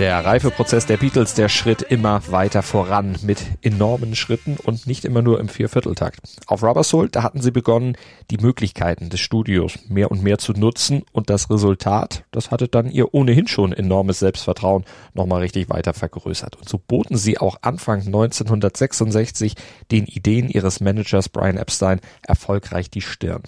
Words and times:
Der 0.00 0.24
Reifeprozess 0.24 0.86
der 0.86 0.96
Beatles, 0.96 1.34
der 1.34 1.48
schritt 1.48 1.80
immer 1.80 2.20
weiter 2.28 2.62
voran 2.62 3.14
mit 3.22 3.38
enormen 3.62 4.16
Schritten 4.16 4.56
und 4.56 4.88
nicht 4.88 5.04
immer 5.04 5.22
nur 5.22 5.38
im 5.38 5.48
Viervierteltakt. 5.48 6.18
Auf 6.48 6.64
Rubber 6.64 6.82
Soul, 6.82 7.08
da 7.08 7.22
hatten 7.22 7.40
sie 7.40 7.52
begonnen, 7.52 7.96
die 8.32 8.38
Möglichkeiten 8.38 9.08
des 9.08 9.20
Studios 9.20 9.78
mehr 9.88 10.10
und 10.10 10.20
mehr 10.20 10.38
zu 10.38 10.52
nutzen 10.52 11.04
und 11.12 11.30
das 11.30 11.48
Resultat, 11.48 12.24
das 12.32 12.50
hatte 12.50 12.66
dann 12.66 12.90
ihr 12.90 13.14
ohnehin 13.14 13.46
schon 13.46 13.72
enormes 13.72 14.18
Selbstvertrauen 14.18 14.84
nochmal 15.12 15.42
richtig 15.42 15.70
weiter 15.70 15.94
vergrößert. 15.94 16.56
Und 16.56 16.68
so 16.68 16.78
boten 16.84 17.16
sie 17.16 17.38
auch 17.38 17.58
Anfang 17.62 18.00
1966 18.00 19.54
den 19.92 20.06
Ideen 20.06 20.48
ihres 20.48 20.80
Managers 20.80 21.28
Brian 21.28 21.56
Epstein 21.56 22.00
erfolgreich 22.26 22.90
die 22.90 23.00
Stirn. 23.00 23.42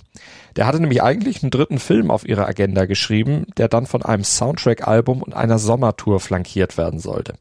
Der 0.55 0.66
hatte 0.66 0.80
nämlich 0.80 1.02
eigentlich 1.02 1.42
einen 1.42 1.50
dritten 1.50 1.80
Film 1.80 2.10
auf 2.10 2.27
ihrer 2.27 2.47
Agenda 2.47 2.86
geschrieben, 2.86 3.47
der 3.58 3.69
dann 3.69 3.84
von 3.84 4.02
einem 4.02 4.24
Soundtrack-Album 4.24 5.22
und 5.22 5.34
einer 5.34 5.58
Sommertour 5.58 6.20
flankiert 6.20 6.35
werden 6.45 6.98
sollte. 6.98 7.34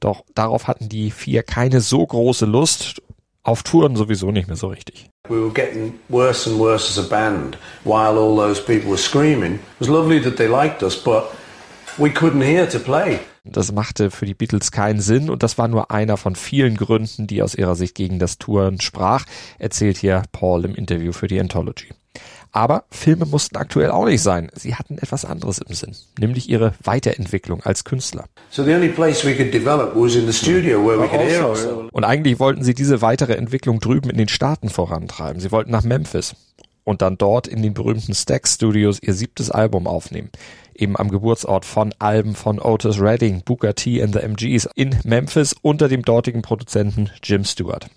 Doch 0.00 0.24
darauf 0.34 0.66
hatten 0.66 0.88
die 0.88 1.10
vier 1.10 1.42
keine 1.42 1.80
so 1.80 2.06
große 2.06 2.46
Lust, 2.46 3.02
auf 3.42 3.62
Touren 3.62 3.96
sowieso 3.96 4.30
nicht 4.30 4.46
mehr 4.46 4.56
so 4.56 4.68
richtig. 4.68 5.08
We 5.28 5.40
were 5.40 5.52
getting 5.52 5.94
worse 6.08 6.48
and 6.48 6.58
worse 6.58 6.88
as 6.88 6.98
a 6.98 7.08
band 7.08 7.58
while 7.84 8.18
all 8.18 8.36
those 8.36 8.60
people 8.62 8.90
were 8.90 8.98
screaming. 8.98 9.54
It 9.54 9.60
was 9.80 9.88
lovely 9.88 10.20
that 10.22 10.36
they 10.36 10.46
liked 10.46 10.82
us, 10.82 10.96
but 10.96 11.24
we 11.96 12.10
couldn't 12.10 12.42
hear 12.42 12.68
to 12.68 12.78
play. 12.78 13.20
Das 13.44 13.72
machte 13.72 14.10
für 14.10 14.26
die 14.26 14.34
Beatles 14.34 14.70
keinen 14.70 15.00
Sinn 15.00 15.30
und 15.30 15.42
das 15.42 15.56
war 15.56 15.68
nur 15.68 15.90
einer 15.90 16.18
von 16.18 16.36
vielen 16.36 16.76
Gründen, 16.76 17.26
die 17.26 17.42
aus 17.42 17.54
ihrer 17.54 17.74
Sicht 17.74 17.94
gegen 17.94 18.18
das 18.18 18.38
Touren 18.38 18.80
sprach, 18.80 19.24
erzählt 19.58 19.96
hier 19.96 20.22
Paul 20.32 20.66
im 20.66 20.74
Interview 20.74 21.12
für 21.12 21.28
die 21.28 21.40
Anthology. 21.40 21.88
Aber 22.52 22.84
Filme 22.90 23.26
mussten 23.26 23.56
aktuell 23.56 23.90
auch 23.90 24.06
nicht 24.06 24.22
sein. 24.22 24.50
Sie 24.54 24.74
hatten 24.74 24.98
etwas 24.98 25.24
anderes 25.24 25.58
im 25.58 25.74
Sinn, 25.74 25.94
nämlich 26.18 26.48
ihre 26.48 26.74
Weiterentwicklung 26.82 27.62
als 27.62 27.84
Künstler. 27.84 28.24
Und 31.92 32.04
eigentlich 32.04 32.40
wollten 32.40 32.64
sie 32.64 32.74
diese 32.74 33.02
weitere 33.02 33.34
Entwicklung 33.34 33.80
drüben 33.80 34.10
in 34.10 34.16
den 34.16 34.28
Staaten 34.28 34.68
vorantreiben. 34.68 35.40
Sie 35.40 35.52
wollten 35.52 35.70
nach 35.70 35.84
Memphis 35.84 36.34
und 36.88 37.02
dann 37.02 37.18
dort 37.18 37.46
in 37.46 37.62
den 37.62 37.74
berühmten 37.74 38.14
Stack 38.14 38.48
Studios 38.48 38.98
ihr 39.02 39.12
siebtes 39.12 39.50
Album 39.50 39.86
aufnehmen. 39.86 40.30
Eben 40.74 40.96
am 40.96 41.10
Geburtsort 41.10 41.66
von 41.66 41.92
Alben 41.98 42.34
von 42.34 42.58
Otis 42.58 42.98
Redding, 42.98 43.42
Booker 43.44 43.74
T 43.74 44.02
and 44.02 44.14
the 44.14 44.20
MGs 44.20 44.70
in 44.74 44.96
Memphis 45.04 45.54
unter 45.60 45.88
dem 45.88 46.02
dortigen 46.02 46.40
Produzenten 46.40 47.10
Jim 47.22 47.44
Stewart. 47.44 47.90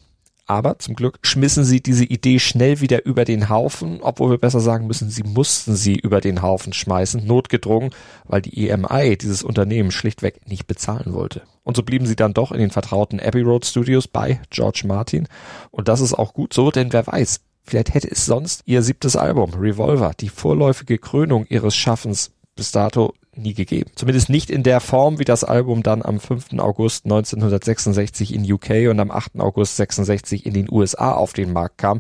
Aber 0.46 0.80
zum 0.80 0.96
Glück 0.96 1.20
schmissen 1.22 1.64
sie 1.64 1.82
diese 1.82 2.04
Idee 2.04 2.40
schnell 2.40 2.82
wieder 2.82 3.06
über 3.06 3.26
den 3.26 3.50
Haufen, 3.50 4.00
obwohl 4.02 4.32
wir 4.32 4.38
besser 4.38 4.60
sagen 4.60 4.88
müssen, 4.88 5.10
sie 5.10 5.24
mussten 5.24 5.76
sie 5.76 5.96
über 5.96 6.20
den 6.20 6.42
Haufen 6.42 6.74
schmeißen, 6.74 7.26
notgedrungen, 7.26 7.92
weil 8.26 8.42
die 8.42 8.68
EMI 8.68 9.18
dieses 9.18 9.44
Unternehmen 9.44 9.92
schlichtweg 9.92 10.48
nicht 10.48 10.68
bezahlen 10.68 11.14
wollte. 11.14 11.44
Und 11.64 11.78
so 11.78 11.84
blieben 11.84 12.06
sie 12.06 12.16
dann 12.16 12.34
doch 12.34 12.52
in 12.52 12.60
den 12.60 12.72
vertrauten 12.72 13.20
Abbey 13.20 13.42
Road 13.42 13.66
Studios 13.66 14.08
bei 14.08 14.42
George 14.50 14.84
Martin. 14.86 15.28
Und 15.70 15.88
das 15.88 16.02
ist 16.02 16.14
auch 16.14 16.34
gut 16.34 16.54
so, 16.54 16.72
denn 16.72 16.92
wer 16.92 17.06
weiß, 17.06 17.42
vielleicht 17.64 17.94
hätte 17.94 18.10
es 18.10 18.26
sonst 18.26 18.64
ihr 18.66 18.82
siebtes 18.82 19.16
Album, 19.16 19.54
Revolver, 19.54 20.12
die 20.20 20.30
vorläufige 20.30 20.98
Krönung 20.98 21.46
ihres 21.46 21.76
Schaffens 21.76 22.32
bis 22.56 22.72
dato 22.72 23.14
nie 23.36 23.54
gegeben. 23.54 23.92
Zumindest 23.96 24.30
nicht 24.30 24.50
in 24.50 24.64
der 24.64 24.80
Form, 24.80 25.20
wie 25.20 25.26
das 25.26 25.44
Album 25.44 25.84
dann 25.84 26.04
am 26.04 26.20
5. 26.20 26.54
August 26.60 27.06
1966 27.06 28.34
in 28.34 28.52
UK 28.52 28.90
und 28.90 29.00
am 29.00 29.12
8. 29.12 29.40
August 29.40 29.78
66 29.78 30.46
in 30.46 30.54
den 30.54 30.72
USA 30.72 31.14
auf 31.14 31.34
den 31.34 31.54
Markt 31.54 31.78
kam 31.78 32.00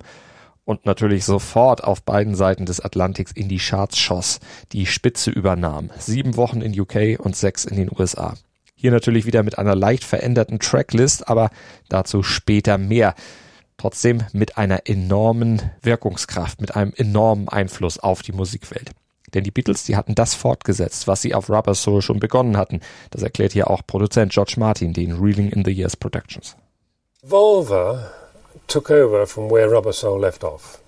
und 0.65 0.85
natürlich 0.85 1.25
sofort 1.25 1.83
auf 1.83 2.03
beiden 2.03 2.35
Seiten 2.35 2.65
des 2.65 2.79
Atlantiks 2.79 3.31
in 3.31 3.49
die 3.49 3.57
Charts 3.57 3.97
schoss, 3.97 4.39
die 4.71 4.85
Spitze 4.85 5.31
übernahm. 5.31 5.89
Sieben 5.97 6.37
Wochen 6.37 6.61
in 6.61 6.79
UK 6.79 7.19
und 7.19 7.35
sechs 7.35 7.65
in 7.65 7.77
den 7.77 7.89
USA. 7.91 8.35
Hier 8.75 8.91
natürlich 8.91 9.25
wieder 9.25 9.43
mit 9.43 9.57
einer 9.57 9.75
leicht 9.75 10.03
veränderten 10.03 10.59
Tracklist, 10.59 11.27
aber 11.27 11.49
dazu 11.89 12.23
später 12.23 12.77
mehr. 12.77 13.15
Trotzdem 13.77 14.23
mit 14.33 14.57
einer 14.57 14.87
enormen 14.87 15.71
Wirkungskraft, 15.81 16.61
mit 16.61 16.75
einem 16.75 16.93
enormen 16.95 17.47
Einfluss 17.47 17.99
auf 17.99 18.21
die 18.21 18.31
Musikwelt. 18.31 18.91
Denn 19.33 19.43
die 19.43 19.51
Beatles, 19.51 19.83
die 19.83 19.95
hatten 19.95 20.15
das 20.15 20.33
fortgesetzt, 20.33 21.07
was 21.07 21.21
sie 21.21 21.33
auf 21.33 21.49
Rubber 21.49 21.75
Soul 21.75 22.01
schon 22.01 22.19
begonnen 22.19 22.57
hatten. 22.57 22.81
Das 23.11 23.23
erklärt 23.23 23.53
hier 23.53 23.69
auch 23.69 23.81
Produzent 23.85 24.31
George 24.33 24.55
Martin, 24.57 24.93
den 24.93 25.13
Reeling 25.13 25.49
in 25.49 25.63
the 25.63 25.71
Years 25.71 25.95
Productions. 25.95 26.55
Volva 27.23 28.11
took 28.67 28.89
over 28.89 29.27
from 29.27 29.49
where 29.49 29.69
Rubber 29.69 29.93
Soul 29.93 30.19
left 30.19 30.43
off. 30.43 30.79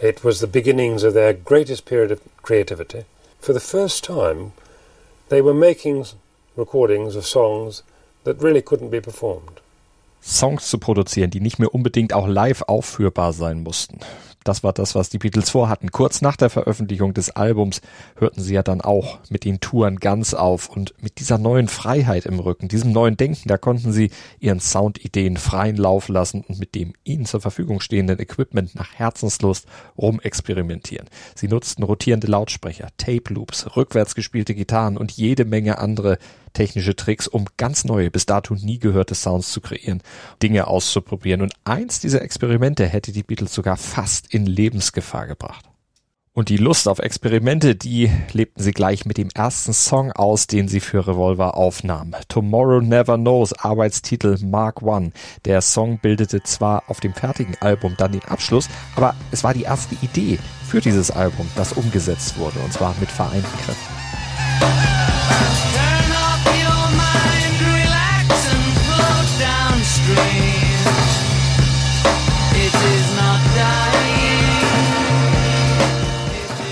It 0.00 0.24
was 0.24 0.40
the 0.40 0.46
beginnings 0.46 1.04
of 1.04 1.14
their 1.14 1.34
greatest 1.34 1.84
period 1.84 2.10
of 2.10 2.20
creativity. 2.42 3.04
For 3.38 3.52
the 3.52 3.60
first 3.60 4.04
time, 4.04 4.52
they 5.28 5.42
were 5.42 5.54
making 5.54 6.06
recordings 6.56 7.16
of 7.16 7.26
songs 7.26 7.82
that 8.24 8.42
really 8.42 8.62
couldn't 8.62 8.90
be 8.90 9.00
performed. 9.00 9.60
Songs 10.20 10.68
zu 10.68 10.78
produzieren, 10.78 11.30
die 11.30 11.40
nicht 11.40 11.58
mehr 11.58 11.74
unbedingt 11.74 12.12
auch 12.12 12.28
live 12.28 12.62
aufführbar 12.62 13.32
sein 13.32 13.62
mussten. 13.62 13.98
Das 14.44 14.62
war 14.62 14.72
das, 14.72 14.94
was 14.94 15.08
die 15.08 15.18
Beatles 15.18 15.50
vorhatten. 15.50 15.90
Kurz 15.90 16.20
nach 16.20 16.36
der 16.36 16.50
Veröffentlichung 16.50 17.14
des 17.14 17.30
Albums 17.30 17.80
hörten 18.16 18.40
sie 18.40 18.54
ja 18.54 18.62
dann 18.62 18.80
auch 18.80 19.18
mit 19.30 19.44
den 19.44 19.60
Touren 19.60 19.96
ganz 19.96 20.34
auf 20.34 20.68
und 20.68 20.94
mit 21.00 21.20
dieser 21.20 21.38
neuen 21.38 21.68
Freiheit 21.68 22.26
im 22.26 22.38
Rücken, 22.38 22.68
diesem 22.68 22.92
neuen 22.92 23.16
Denken, 23.16 23.48
da 23.48 23.58
konnten 23.58 23.92
sie 23.92 24.10
ihren 24.40 24.60
Soundideen 24.60 25.36
freien 25.36 25.76
Lauf 25.76 26.08
lassen 26.08 26.44
und 26.46 26.58
mit 26.58 26.74
dem 26.74 26.94
ihnen 27.04 27.26
zur 27.26 27.40
Verfügung 27.40 27.80
stehenden 27.80 28.18
Equipment 28.18 28.74
nach 28.74 28.94
Herzenslust 28.94 29.66
rumexperimentieren. 29.98 31.08
Sie 31.34 31.48
nutzten 31.48 31.82
rotierende 31.84 32.26
Lautsprecher, 32.26 32.88
Tape 32.96 33.32
Loops, 33.32 33.76
rückwärts 33.76 34.14
gespielte 34.14 34.54
Gitarren 34.54 34.96
und 34.96 35.12
jede 35.12 35.44
Menge 35.44 35.78
andere 35.78 36.18
technische 36.52 36.96
Tricks, 36.96 37.28
um 37.28 37.46
ganz 37.56 37.84
neue, 37.84 38.10
bis 38.10 38.26
dato 38.26 38.54
nie 38.54 38.78
gehörte 38.78 39.14
Sounds 39.14 39.52
zu 39.52 39.60
kreieren, 39.60 40.02
Dinge 40.42 40.66
auszuprobieren. 40.66 41.42
Und 41.42 41.54
eins 41.64 42.00
dieser 42.00 42.22
Experimente 42.22 42.86
hätte 42.86 43.12
die 43.12 43.22
Beatles 43.22 43.54
sogar 43.54 43.76
fast 43.76 44.32
in 44.32 44.46
Lebensgefahr 44.46 45.26
gebracht. 45.26 45.64
Und 46.34 46.48
die 46.48 46.56
Lust 46.56 46.88
auf 46.88 46.98
Experimente, 46.98 47.74
die 47.74 48.10
lebten 48.32 48.62
sie 48.62 48.72
gleich 48.72 49.04
mit 49.04 49.18
dem 49.18 49.28
ersten 49.34 49.74
Song 49.74 50.12
aus, 50.12 50.46
den 50.46 50.66
sie 50.66 50.80
für 50.80 51.06
Revolver 51.06 51.58
aufnahmen. 51.58 52.16
Tomorrow 52.28 52.80
Never 52.80 53.18
Knows, 53.18 53.52
Arbeitstitel 53.52 54.38
Mark 54.42 54.80
One. 54.80 55.12
Der 55.44 55.60
Song 55.60 55.98
bildete 55.98 56.42
zwar 56.42 56.84
auf 56.88 57.00
dem 57.00 57.12
fertigen 57.12 57.54
Album 57.60 57.96
dann 57.98 58.12
den 58.12 58.24
Abschluss, 58.24 58.70
aber 58.96 59.14
es 59.30 59.44
war 59.44 59.52
die 59.52 59.64
erste 59.64 59.94
Idee 60.00 60.38
für 60.66 60.80
dieses 60.80 61.10
Album, 61.10 61.46
das 61.54 61.74
umgesetzt 61.74 62.38
wurde, 62.38 62.60
und 62.60 62.72
zwar 62.72 62.94
mit 62.98 63.10
vereinten 63.10 63.58
Kräften. 63.58 63.92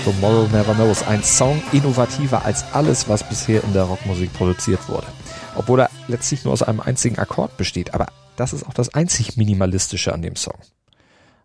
Tomorrow 0.03 0.47
Never 0.47 0.73
Knows. 0.73 1.03
Ein 1.03 1.23
Song 1.23 1.61
innovativer 1.71 2.43
als 2.43 2.65
alles, 2.73 3.07
was 3.07 3.27
bisher 3.27 3.63
in 3.63 3.73
der 3.73 3.83
Rockmusik 3.83 4.33
produziert 4.33 4.89
wurde. 4.89 5.05
Obwohl 5.55 5.81
er 5.81 5.89
letztlich 6.07 6.43
nur 6.43 6.53
aus 6.53 6.63
einem 6.63 6.79
einzigen 6.79 7.19
Akkord 7.19 7.55
besteht. 7.57 7.93
Aber 7.93 8.07
das 8.35 8.53
ist 8.53 8.65
auch 8.65 8.73
das 8.73 8.93
einzig 8.93 9.37
Minimalistische 9.37 10.13
an 10.13 10.23
dem 10.23 10.35
Song. 10.35 10.55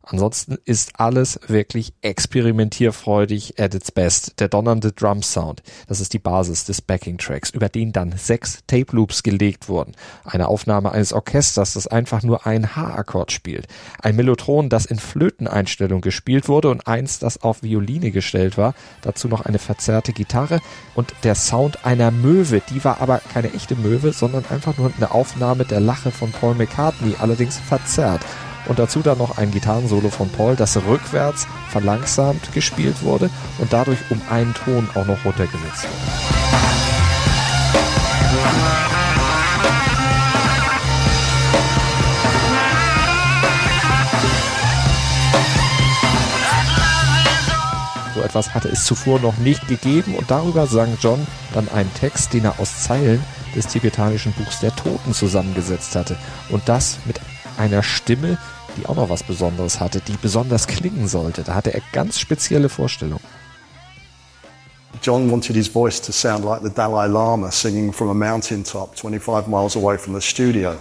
Ansonsten 0.09 0.57
ist 0.65 1.01
alles 1.01 1.41
wirklich 1.49 1.93
experimentierfreudig 2.01 3.59
at 3.59 3.75
its 3.75 3.91
best. 3.91 4.39
Der 4.39 4.49
donnernde 4.49 4.93
Drum 4.93 5.21
Sound, 5.21 5.65
das 5.89 6.01
ist 6.01 6.13
die 6.13 6.21
Basis 6.21 6.65
des 6.65 6.81
Backing 6.81 7.19
Tracks, 7.19 7.51
über 7.51 7.69
den 7.69 7.91
dann 7.91 8.15
sechs 8.17 8.61
Tape 8.69 8.95
Loops 8.95 9.25
gelegt 9.25 9.69
wurden. 9.69 9.97
Eine 10.25 10.47
Aufnahme 10.47 10.93
eines 10.93 11.13
Orchesters, 11.13 11.73
das 11.73 11.89
einfach 11.89 12.23
nur 12.23 12.47
ein 12.47 12.77
H-Akkord 12.77 13.33
spielt. 13.33 13.67
Ein 14.01 14.15
Mellotron, 14.15 14.69
das 14.69 14.87
in 14.87 15.01
Flöteneinstellung 15.01 16.03
gespielt 16.03 16.47
wurde 16.47 16.71
und 16.71 16.87
eins, 16.87 17.19
das 17.19 17.43
auf 17.43 17.65
Violine 17.65 18.13
gestellt 18.13 18.57
war. 18.57 18.75
Dazu 19.03 19.27
noch 19.27 19.41
eine 19.45 19.59
verzerrte 19.59 20.13
Gitarre 20.13 20.61
und 20.95 21.15
der 21.25 21.35
Sound 21.35 21.85
einer 21.85 22.13
Möwe. 22.13 22.63
Die 22.71 22.85
war 22.85 23.01
aber 23.01 23.21
keine 23.33 23.53
echte 23.53 23.75
Möwe, 23.75 24.13
sondern 24.13 24.45
einfach 24.51 24.79
nur 24.79 24.93
eine 24.97 25.11
Aufnahme 25.11 25.65
der 25.65 25.81
Lache 25.81 26.13
von 26.13 26.31
Paul 26.31 26.55
McCartney, 26.55 27.17
allerdings 27.19 27.59
verzerrt 27.59 28.23
und 28.69 28.79
dazu 28.79 29.01
dann 29.01 29.19
noch 29.19 29.39
ein 29.39 29.51
Gitarrensolo 29.51 30.11
von 30.11 30.31
Paul, 30.31 30.57
das 30.57 30.77
rückwärts 30.77 31.47
verlangsamt 31.71 32.53
gespielt 32.53 33.03
wurde 33.03 33.31
und 33.59 33.73
dadurch 33.73 33.99
um 34.11 34.21
einen 34.31 34.55
Ton 34.55 34.89
auch 34.95 35.07
noch 35.07 35.25
runtergesetzt 35.25 35.85
wurde. 35.85 36.47
So 48.15 48.23
etwas 48.23 48.55
hatte 48.55 48.69
es 48.69 48.87
zuvor 48.87 49.21
noch 49.21 49.37
nicht 49.37 49.69
gegeben 49.69 50.15
und 50.15 50.31
darüber 50.31 50.67
sang 50.67 50.97
John 51.03 51.27
dann 51.53 51.69
einen 51.69 51.93
Text, 51.95 52.33
den 52.33 52.47
er 52.47 52.59
aus 52.59 52.83
Zeilen 52.83 53.23
des 53.55 53.67
tibetanischen 53.67 54.33
Buchs 54.33 54.61
der 54.61 54.75
Toten 54.75 55.13
zusammengesetzt 55.13 55.95
hatte. 55.95 56.17
Und 56.49 56.67
das 56.67 56.99
mit 57.05 57.21
einer 57.59 57.83
Stimme, 57.83 58.39
die 58.77 58.87
auch 58.87 58.97
noch 58.97 59.09
was 59.09 59.23
Besonderes 59.23 59.81
hatte, 59.81 60.01
die 60.01 60.17
besonders 60.21 60.67
klingen 60.67 61.09
sollte. 61.09 61.43
Da 61.43 61.55
hatte 61.55 61.73
er 61.73 61.83
ganz 61.93 62.19
spezielle 62.19 62.69
Vorstellungen. 62.69 63.25
John 65.03 65.31
wanted 65.31 65.57
his 65.57 65.69
voice 65.69 66.01
to 66.01 66.13
sound 66.13 66.45
like 66.45 66.63
the 66.63 66.71
Dalai 66.71 67.07
Lama 67.07 67.51
singing 67.51 67.93
from 67.93 68.09
a 68.09 68.15
mountaintop 68.15 68.97
25 68.97 69.47
miles 69.47 69.77
away 69.77 69.99
from 69.99 70.15
the 70.15 70.21
studio. 70.21 70.77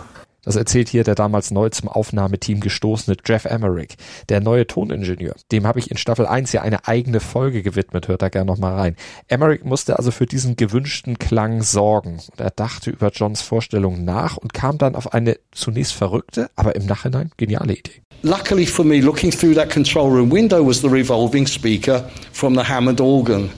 Das 0.46 0.56
erzählt 0.56 0.90
hier 0.90 1.04
der 1.04 1.16
damals 1.16 1.52
neu 1.52 1.70
zum 1.70 1.90
Aufnahmeteam 1.90 2.60
gestoßene 2.60 3.18
Jeff 3.26 3.46
Emmerich, 3.46 3.98
der 4.30 4.42
neue 4.42 4.68
Toningenieur. 4.68 5.36
Dem 5.52 5.66
habe 5.66 5.80
ich 5.80 5.92
in 5.92 5.98
Staffel 5.98 6.28
1 6.28 6.52
ja 6.54 6.62
eine 6.62 6.88
eigene 6.88 7.20
Folge 7.20 7.64
gewidmet, 7.64 8.08
hört 8.08 8.22
da 8.22 8.30
gerne 8.30 8.46
nochmal 8.46 8.76
rein. 8.76 8.96
Emmerich 9.28 9.64
musste 9.64 9.98
also 9.98 10.12
für 10.12 10.28
diesen 10.28 10.56
gewünschten 10.56 11.18
Klang 11.20 11.64
sorgen. 11.64 12.20
Er 12.38 12.52
dachte 12.52 12.92
über 12.92 13.10
Johns 13.12 13.42
Vorstellung 13.42 14.06
nach 14.06 14.38
und 14.38 14.54
kam 14.54 14.78
dann 14.78 14.96
auf 14.96 15.14
eine 15.14 15.38
zunächst 15.52 15.94
verrückte, 15.94 16.50
aber 16.56 16.76
im 16.76 16.86
Nachhinein 16.86 17.32
geniale 17.38 17.74
Idee. 17.74 18.02
Luckily 18.22 18.66
for 18.66 18.86
me, 18.86 19.02
looking 19.02 19.32
through 19.32 19.56
that 19.56 19.70
control 19.70 20.10
room 20.10 20.32
window 20.32 20.66
was 20.66 20.82
the 20.82 20.88
revolving 20.88 21.48
speaker 21.48 22.10
from 22.32 22.56
the 22.56 22.64
Hammond 22.64 23.02
organ. 23.02 23.50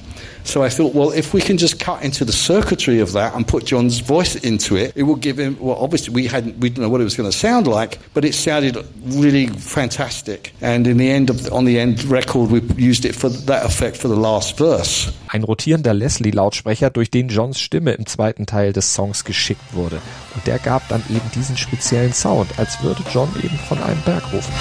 So 0.48 0.64
I 0.64 0.70
thought, 0.70 0.96
well, 0.96 1.12
if 1.12 1.34
we 1.34 1.42
can 1.42 1.58
just 1.58 1.78
cut 1.78 2.04
into 2.04 2.24
the 2.24 2.32
circuitry 2.32 3.02
of 3.02 3.12
that 3.12 3.36
and 3.36 3.46
put 3.46 3.66
John's 3.66 4.00
voice 4.00 4.36
into 4.36 4.78
it, 4.78 4.94
it 4.96 5.04
will 5.04 5.18
give 5.18 5.38
him. 5.38 5.58
Well, 5.60 5.76
obviously 5.76 6.14
we 6.14 6.26
hadn't, 6.26 6.58
we 6.60 6.70
didn't 6.70 6.84
know 6.84 6.90
what 6.90 7.02
it 7.02 7.04
was 7.04 7.18
going 7.18 7.30
to 7.30 7.38
sound 7.38 7.68
like, 7.68 8.00
but 8.14 8.24
it 8.24 8.34
sounded 8.34 8.78
really 9.04 9.48
fantastic. 9.48 10.54
And 10.62 10.88
in 10.88 10.96
the 10.96 11.12
end 11.12 11.30
of 11.30 11.52
on 11.52 11.66
the 11.66 11.78
end 11.78 12.02
record, 12.06 12.50
we 12.50 12.62
used 12.82 13.04
it 13.04 13.14
for 13.14 13.28
that 13.28 13.66
effect 13.66 13.98
for 13.98 14.08
the 14.08 14.16
last 14.16 14.58
verse. 14.58 15.12
Ein 15.28 15.44
rotierender 15.44 15.94
Leslie-Lautsprecher, 15.94 16.92
durch 16.92 17.12
den 17.12 17.28
Johns 17.28 17.60
Stimme 17.60 17.92
im 17.92 18.06
zweiten 18.06 18.46
Teil 18.46 18.72
des 18.72 18.94
Songs 18.94 19.26
geschickt 19.26 19.74
wurde. 19.74 20.02
Und 20.34 20.48
der 20.48 20.60
gab 20.60 20.88
dann 20.88 21.04
eben 21.10 21.30
diesen 21.36 21.58
speziellen 21.58 22.14
Sound, 22.14 22.58
als 22.58 22.82
würde 22.82 23.04
John 23.14 23.28
eben 23.44 23.60
von 23.68 23.84
einem 23.84 24.02
Berg 24.04 24.24
rufen. 24.32 24.54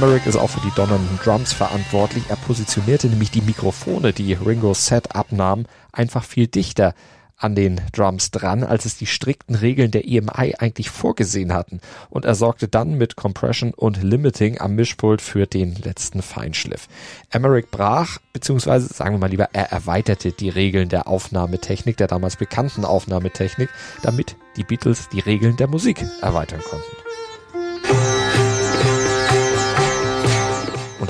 Emmerich 0.00 0.24
ist 0.24 0.36
auch 0.36 0.48
für 0.48 0.66
die 0.66 0.74
donnernden 0.74 1.18
Drums 1.22 1.52
verantwortlich. 1.52 2.24
Er 2.30 2.36
positionierte 2.36 3.06
nämlich 3.08 3.30
die 3.30 3.42
Mikrofone, 3.42 4.14
die 4.14 4.32
Ringos 4.32 4.86
Set 4.86 5.14
abnahm, 5.14 5.66
einfach 5.92 6.24
viel 6.24 6.46
dichter 6.46 6.94
an 7.36 7.54
den 7.54 7.82
Drums 7.92 8.30
dran, 8.30 8.64
als 8.64 8.86
es 8.86 8.96
die 8.96 9.04
strikten 9.04 9.54
Regeln 9.54 9.90
der 9.90 10.08
EMI 10.08 10.54
eigentlich 10.58 10.88
vorgesehen 10.88 11.52
hatten. 11.52 11.80
Und 12.08 12.24
er 12.24 12.34
sorgte 12.34 12.66
dann 12.66 12.96
mit 12.96 13.16
Compression 13.16 13.74
und 13.74 14.02
Limiting 14.02 14.58
am 14.58 14.74
Mischpult 14.74 15.20
für 15.20 15.46
den 15.46 15.74
letzten 15.74 16.22
Feinschliff. 16.22 16.88
Emmerich 17.28 17.66
brach, 17.70 18.16
beziehungsweise 18.32 18.86
sagen 18.86 19.16
wir 19.16 19.18
mal 19.18 19.30
lieber, 19.30 19.50
er 19.52 19.70
erweiterte 19.70 20.32
die 20.32 20.48
Regeln 20.48 20.88
der 20.88 21.08
Aufnahmetechnik, 21.08 21.98
der 21.98 22.06
damals 22.06 22.36
bekannten 22.36 22.86
Aufnahmetechnik, 22.86 23.68
damit 24.00 24.34
die 24.56 24.64
Beatles 24.64 25.10
die 25.10 25.20
Regeln 25.20 25.58
der 25.58 25.68
Musik 25.68 26.02
erweitern 26.22 26.62
konnten. 26.62 27.09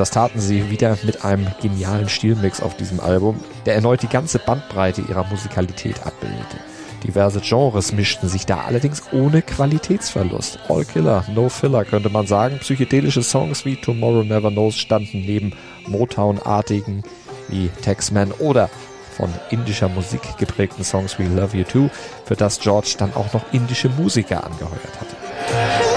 Das 0.01 0.11
taten 0.11 0.41
sie 0.41 0.71
wieder 0.71 0.97
mit 1.03 1.27
einem 1.27 1.47
genialen 1.61 2.09
Stilmix 2.09 2.63
auf 2.63 2.75
diesem 2.75 3.01
Album, 3.01 3.39
der 3.67 3.75
erneut 3.75 4.01
die 4.01 4.09
ganze 4.09 4.39
Bandbreite 4.39 5.03
ihrer 5.03 5.25
Musikalität 5.25 6.07
abbildete. 6.07 6.57
Diverse 7.05 7.43
Genres 7.43 7.93
mischten 7.93 8.27
sich 8.27 8.47
da 8.47 8.63
allerdings 8.63 9.03
ohne 9.13 9.43
Qualitätsverlust. 9.43 10.59
All 10.71 10.87
Killer, 10.87 11.27
No 11.35 11.51
Filler 11.51 11.85
könnte 11.85 12.09
man 12.09 12.27
sagen. 12.27 12.61
Psychedelische 12.61 13.23
Songs 13.23 13.67
wie 13.67 13.77
Tomorrow 13.77 14.25
Never 14.25 14.51
Knows 14.51 14.79
standen 14.79 15.21
neben 15.21 15.53
Motown-artigen 15.87 17.03
wie 17.49 17.69
Tex-Man 17.83 18.33
oder 18.33 18.71
von 19.19 19.29
indischer 19.51 19.91
Musik 19.91 20.23
geprägten 20.39 20.83
Songs 20.83 21.19
wie 21.19 21.27
Love 21.27 21.59
You 21.59 21.65
Too, 21.65 21.91
für 22.25 22.37
das 22.37 22.59
George 22.59 22.95
dann 22.97 23.13
auch 23.13 23.35
noch 23.35 23.53
indische 23.53 23.91
Musiker 23.91 24.45
angeheuert 24.45 24.99
hatte. 24.99 25.90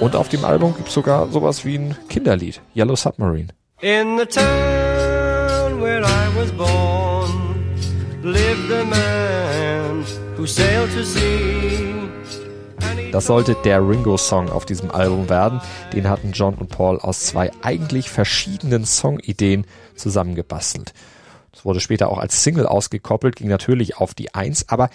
Und 0.00 0.14
auf 0.14 0.28
dem 0.28 0.44
Album 0.44 0.76
gibt 0.76 0.88
es 0.88 0.94
sogar 0.94 1.28
sowas 1.32 1.64
wie 1.64 1.76
ein 1.76 1.96
Kinderlied, 2.08 2.60
Yellow 2.74 2.94
Submarine. 2.94 3.48
In 3.80 4.18
the 4.18 4.26
town 4.26 5.80
where 5.80 6.02
I 6.02 6.36
was 6.36 6.52
born 6.52 7.64
lived 8.22 8.70
a 8.72 8.84
man 8.84 10.04
who 10.36 10.46
sailed 10.46 10.92
to 10.94 11.02
sea. 11.02 11.48
Das 13.10 13.26
sollte 13.26 13.56
der 13.64 13.80
Ringo-Song 13.80 14.50
auf 14.50 14.66
diesem 14.66 14.90
Album 14.90 15.28
werden. 15.30 15.60
Den 15.94 16.08
hatten 16.08 16.32
John 16.32 16.54
und 16.54 16.68
Paul 16.68 17.00
aus 17.00 17.20
zwei 17.20 17.50
eigentlich 17.62 18.10
verschiedenen 18.10 18.84
Songideen 18.84 19.66
zusammengebastelt. 19.96 20.92
Das 21.50 21.64
wurde 21.64 21.80
später 21.80 22.10
auch 22.10 22.18
als 22.18 22.44
Single 22.44 22.66
ausgekoppelt, 22.66 23.34
ging 23.36 23.48
natürlich 23.48 23.96
auf 23.96 24.14
die 24.14 24.34
Eins, 24.34 24.68
aber 24.68 24.90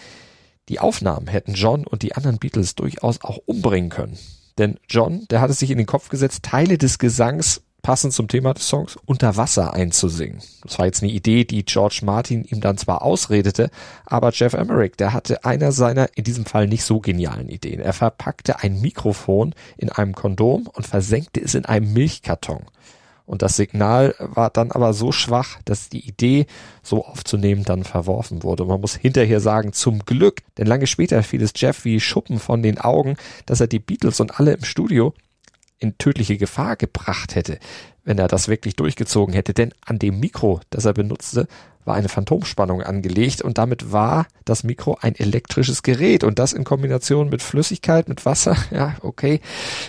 die 0.69 0.79
Aufnahmen 0.79 1.27
hätten 1.27 1.55
John 1.55 1.85
und 1.85 2.03
die 2.03 2.15
anderen 2.15 2.37
Beatles 2.37 2.75
durchaus 2.75 3.21
auch 3.21 3.39
umbringen 3.45 3.89
können. 3.89 4.17
Denn 4.57 4.79
John, 4.87 5.25
der 5.29 5.41
hatte 5.41 5.53
sich 5.53 5.71
in 5.71 5.77
den 5.77 5.87
Kopf 5.87 6.09
gesetzt, 6.09 6.43
Teile 6.43 6.77
des 6.77 6.99
Gesangs 6.99 7.61
passend 7.83 8.13
zum 8.13 8.29
Thema 8.29 8.53
des 8.53 8.67
Songs 8.67 8.97
unter 9.05 9.35
Wasser 9.35 9.73
einzusingen. 9.73 10.39
Das 10.63 10.79
war 10.79 10.85
jetzt 10.85 11.03
eine 11.03 11.11
Idee, 11.11 11.43
die 11.43 11.65
George 11.65 11.99
Martin 12.03 12.45
ihm 12.45 12.61
dann 12.61 12.77
zwar 12.77 13.01
ausredete, 13.01 13.69
aber 14.05 14.31
Jeff 14.31 14.53
Emmerich, 14.53 14.93
der 14.93 15.11
hatte 15.11 15.43
einer 15.43 15.73
seiner 15.73 16.07
in 16.15 16.23
diesem 16.23 16.45
Fall 16.45 16.67
nicht 16.67 16.85
so 16.85 17.01
genialen 17.01 17.49
Ideen. 17.49 17.81
Er 17.81 17.93
verpackte 17.93 18.61
ein 18.61 18.79
Mikrofon 18.79 19.53
in 19.77 19.89
einem 19.89 20.15
Kondom 20.15 20.67
und 20.67 20.87
versenkte 20.87 21.41
es 21.41 21.55
in 21.55 21.65
einem 21.65 21.91
Milchkarton. 21.91 22.63
Und 23.25 23.41
das 23.41 23.55
Signal 23.55 24.15
war 24.19 24.49
dann 24.49 24.71
aber 24.71 24.93
so 24.93 25.11
schwach, 25.11 25.59
dass 25.63 25.89
die 25.89 26.05
Idee, 26.07 26.45
so 26.81 27.05
aufzunehmen, 27.05 27.63
dann 27.63 27.83
verworfen 27.83 28.43
wurde. 28.43 28.65
Man 28.65 28.81
muss 28.81 28.95
hinterher 28.95 29.39
sagen, 29.39 29.71
zum 29.71 29.99
Glück, 29.99 30.41
denn 30.57 30.67
lange 30.67 30.87
später 30.87 31.23
fiel 31.23 31.41
es 31.41 31.53
Jeff 31.55 31.85
wie 31.85 31.99
Schuppen 32.01 32.39
von 32.39 32.61
den 32.61 32.79
Augen, 32.79 33.15
dass 33.45 33.61
er 33.61 33.67
die 33.67 33.79
Beatles 33.79 34.19
und 34.19 34.39
alle 34.39 34.53
im 34.53 34.65
Studio 34.65 35.13
in 35.79 35.97
tödliche 35.97 36.37
Gefahr 36.37 36.75
gebracht 36.75 37.35
hätte, 37.35 37.59
wenn 38.03 38.17
er 38.17 38.27
das 38.27 38.47
wirklich 38.47 38.75
durchgezogen 38.75 39.33
hätte. 39.33 39.53
Denn 39.53 39.73
an 39.85 39.99
dem 39.99 40.19
Mikro, 40.19 40.59
das 40.69 40.85
er 40.85 40.93
benutzte, 40.93 41.47
war 41.85 41.95
eine 41.95 42.09
Phantomspannung 42.09 42.81
angelegt 42.81 43.41
und 43.41 43.57
damit 43.57 43.91
war 43.91 44.27
das 44.45 44.63
Mikro 44.63 44.97
ein 45.01 45.15
elektrisches 45.15 45.83
Gerät 45.83 46.23
und 46.23 46.39
das 46.39 46.53
in 46.53 46.63
Kombination 46.63 47.29
mit 47.29 47.41
Flüssigkeit, 47.41 48.09
mit 48.09 48.25
Wasser, 48.25 48.55
ja, 48.71 48.95
okay, 49.01 49.41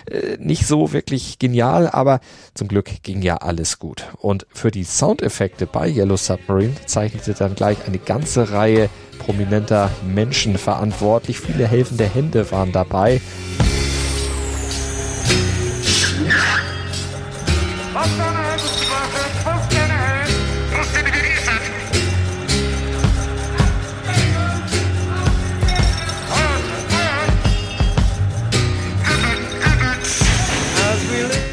äh, 0.09 0.37
nicht 0.39 0.67
so 0.67 0.93
wirklich 0.93 1.39
genial, 1.39 1.87
aber 1.89 2.19
zum 2.53 2.67
Glück 2.67 3.03
ging 3.03 3.21
ja 3.21 3.37
alles 3.37 3.79
gut. 3.79 4.05
Und 4.17 4.45
für 4.53 4.71
die 4.71 4.83
Soundeffekte 4.83 5.65
bei 5.65 5.89
Yellow 5.89 6.17
Submarine 6.17 6.75
zeichnete 6.85 7.33
dann 7.33 7.55
gleich 7.55 7.77
eine 7.87 7.99
ganze 7.99 8.51
Reihe 8.51 8.89
prominenter 9.19 9.89
Menschen 10.05 10.57
verantwortlich. 10.57 11.39
Viele 11.39 11.67
helfende 11.67 12.05
Hände 12.05 12.51
waren 12.51 12.71
dabei. 12.71 13.21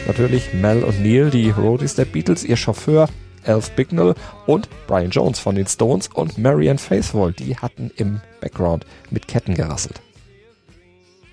Natürlich 0.06 0.52
Mel 0.52 0.82
und 0.82 1.00
Neil, 1.00 1.30
die 1.30 1.50
Roadies 1.50 1.94
der 1.94 2.04
Beatles, 2.04 2.44
ihr 2.44 2.56
Chauffeur 2.56 3.09
Alf 3.44 3.71
Bignell 3.73 4.14
und 4.47 4.68
Brian 4.87 5.11
Jones 5.11 5.38
von 5.38 5.54
den 5.54 5.66
Stones 5.66 6.09
und 6.09 6.38
Marianne 6.38 6.78
Faithfull, 6.78 7.32
die 7.32 7.56
hatten 7.56 7.90
im 7.97 8.21
Background 8.40 8.85
mit 9.11 9.28
Ketten 9.28 9.54
gerasselt. 9.54 10.00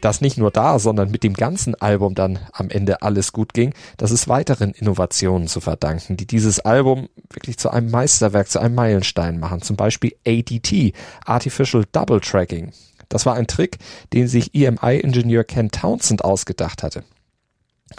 Dass 0.02 0.22
nicht 0.22 0.38
nur 0.38 0.50
da, 0.50 0.80
sondern 0.80 1.12
mit 1.12 1.24
dem 1.24 1.34
ganzen 1.34 1.76
Album 1.76 2.16
dann 2.16 2.40
am 2.54 2.70
Ende 2.70 3.02
alles 3.02 3.34
gut 3.34 3.54
ging, 3.54 3.74
das 3.98 4.12
ist 4.12 4.30
weiteren 4.30 4.72
Innovationen 4.72 5.48
zu 5.48 5.60
verdanken, 5.60 6.16
die 6.16 6.26
dieses 6.26 6.60
Album 6.62 7.10
wirklich 7.30 7.58
zu 7.58 7.70
einem 7.70 7.92
Meisterwerk, 7.92 8.50
zu 8.50 8.60
einem 8.60 8.76
Meilenstein 8.76 9.40
machen. 9.40 9.62
Zum 9.62 9.76
Beispiel 9.76 10.16
ADT, 10.26 10.94
Artificial 11.26 11.84
Double 11.92 12.22
Tracking. 12.22 12.72
Das 13.10 13.26
war 13.26 13.34
ein 13.34 13.48
Trick, 13.48 13.78
den 14.14 14.28
sich 14.28 14.56
EMI-Ingenieur 14.56 15.44
Ken 15.44 15.70
Townsend 15.70 16.24
ausgedacht 16.24 16.82
hatte 16.82 17.04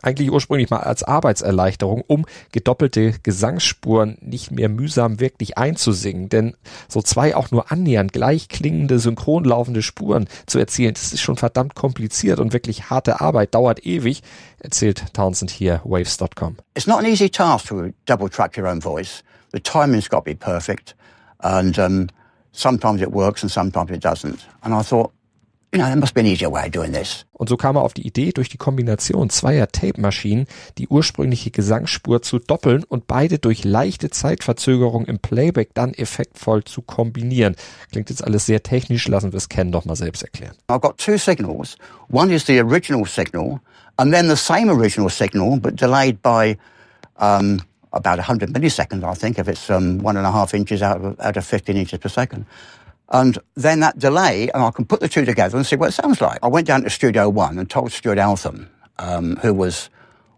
eigentlich 0.02 0.30
ursprünglich 0.30 0.70
mal 0.70 0.80
als 0.80 1.02
Arbeitserleichterung, 1.02 2.02
um 2.06 2.26
gedoppelte 2.52 3.14
Gesangsspuren 3.22 4.18
nicht 4.20 4.50
mehr 4.50 4.68
mühsam 4.68 5.20
wirklich 5.20 5.58
einzusingen. 5.58 6.28
Denn 6.28 6.56
so 6.88 7.02
zwei 7.02 7.36
auch 7.36 7.50
nur 7.50 7.70
annähernd 7.70 8.12
gleich 8.12 8.48
klingende, 8.48 8.98
synchron 8.98 9.44
laufende 9.44 9.82
Spuren 9.82 10.28
zu 10.46 10.58
erzielen, 10.58 10.94
das 10.94 11.12
ist 11.12 11.20
schon 11.20 11.36
verdammt 11.36 11.74
kompliziert 11.74 12.40
und 12.40 12.52
wirklich 12.52 12.90
harte 12.90 13.20
Arbeit, 13.20 13.54
dauert 13.54 13.84
ewig, 13.84 14.22
erzählt 14.58 15.12
Townsend 15.12 15.50
hier 15.50 15.80
Waves.com. 15.84 16.56
It's 16.74 16.86
not 16.86 16.98
an 16.98 17.06
easy 17.06 17.30
task 17.30 17.66
to 17.68 17.90
double 18.06 18.28
track 18.28 18.56
your 18.56 18.66
own 18.66 18.80
voice. 18.80 19.22
The 19.52 19.60
timing's 19.60 20.08
got 20.08 20.24
to 20.24 20.30
be 20.30 20.34
perfect 20.34 20.94
and 21.40 21.78
um, 21.78 22.08
sometimes 22.52 23.02
it 23.02 23.10
works 23.10 23.42
and 23.42 23.50
sometimes 23.50 23.90
it 23.90 24.00
doesn't. 24.00 24.46
And 24.62 24.74
I 24.74 24.82
thought, 24.82 25.12
you 25.72 25.78
know, 25.78 25.86
there 25.86 25.96
must 25.96 26.14
be 26.14 26.20
an 26.20 26.26
easier 26.26 26.50
way 26.50 26.66
of 26.66 26.72
doing 26.72 26.92
this. 26.92 27.24
Und 27.32 27.48
so 27.48 27.56
kam 27.56 27.76
er 27.76 27.82
auf 27.82 27.94
die 27.94 28.06
Idee, 28.06 28.32
durch 28.32 28.48
die 28.48 28.56
Kombination 28.56 29.30
zweier 29.30 29.68
Tape-Maschinen 29.68 30.46
die 30.78 30.88
ursprüngliche 30.88 31.50
Gesangsspur 31.50 32.22
zu 32.22 32.38
doppeln 32.38 32.84
und 32.84 33.06
beide 33.06 33.38
durch 33.38 33.64
leichte 33.64 34.10
Zeitverzögerung 34.10 35.06
im 35.06 35.18
Playback 35.20 35.70
dann 35.74 35.94
effektvoll 35.94 36.64
zu 36.64 36.82
kombinieren. 36.82 37.56
Klingt 37.92 38.10
jetzt 38.10 38.24
alles 38.24 38.46
sehr 38.46 38.62
technisch, 38.62 39.06
lassen 39.08 39.32
wir 39.32 39.38
es 39.38 39.48
Ken 39.48 39.70
doch 39.70 39.84
mal 39.84 39.96
selbst 39.96 40.22
erklären. 40.22 40.54
I've 40.68 40.80
got 40.80 40.98
two 40.98 41.16
signals. 41.16 41.76
One 42.10 42.34
is 42.34 42.46
the 42.46 42.60
original 42.60 43.06
signal, 43.06 43.60
and 43.96 44.12
then 44.12 44.28
the 44.28 44.36
same 44.36 44.70
original 44.70 45.08
signal, 45.08 45.58
but 45.60 45.80
delayed 45.80 46.20
by 46.20 46.58
um, 47.16 47.62
about 47.92 48.18
100 48.18 48.52
milliseconds, 48.52 49.04
I 49.04 49.14
think, 49.14 49.38
if 49.38 49.48
it's 49.48 49.70
um, 49.70 49.98
one 50.02 50.16
and 50.16 50.26
a 50.26 50.32
half 50.32 50.52
inches 50.52 50.82
out 50.82 51.00
of, 51.00 51.20
out 51.20 51.36
of 51.36 51.44
15 51.44 51.76
inches 51.76 51.98
per 51.98 52.08
second. 52.08 52.44
And 53.10 53.38
then 53.54 53.80
that 53.80 53.98
delay, 53.98 54.50
and 54.54 54.62
I 54.62 54.70
can 54.70 54.84
put 54.84 55.00
the 55.00 55.08
two 55.08 55.24
together 55.24 55.56
and 55.56 55.66
see 55.66 55.76
what 55.76 55.88
it 55.88 55.92
sounds 55.92 56.20
like. 56.20 56.38
I 56.42 56.48
went 56.48 56.66
down 56.66 56.82
to 56.82 56.90
Studio 56.90 57.28
One 57.28 57.58
and 57.58 57.68
told 57.68 57.90
Stuart 57.90 58.18
Altham, 58.18 58.70
um, 58.98 59.36
who 59.36 59.52
was 59.52 59.90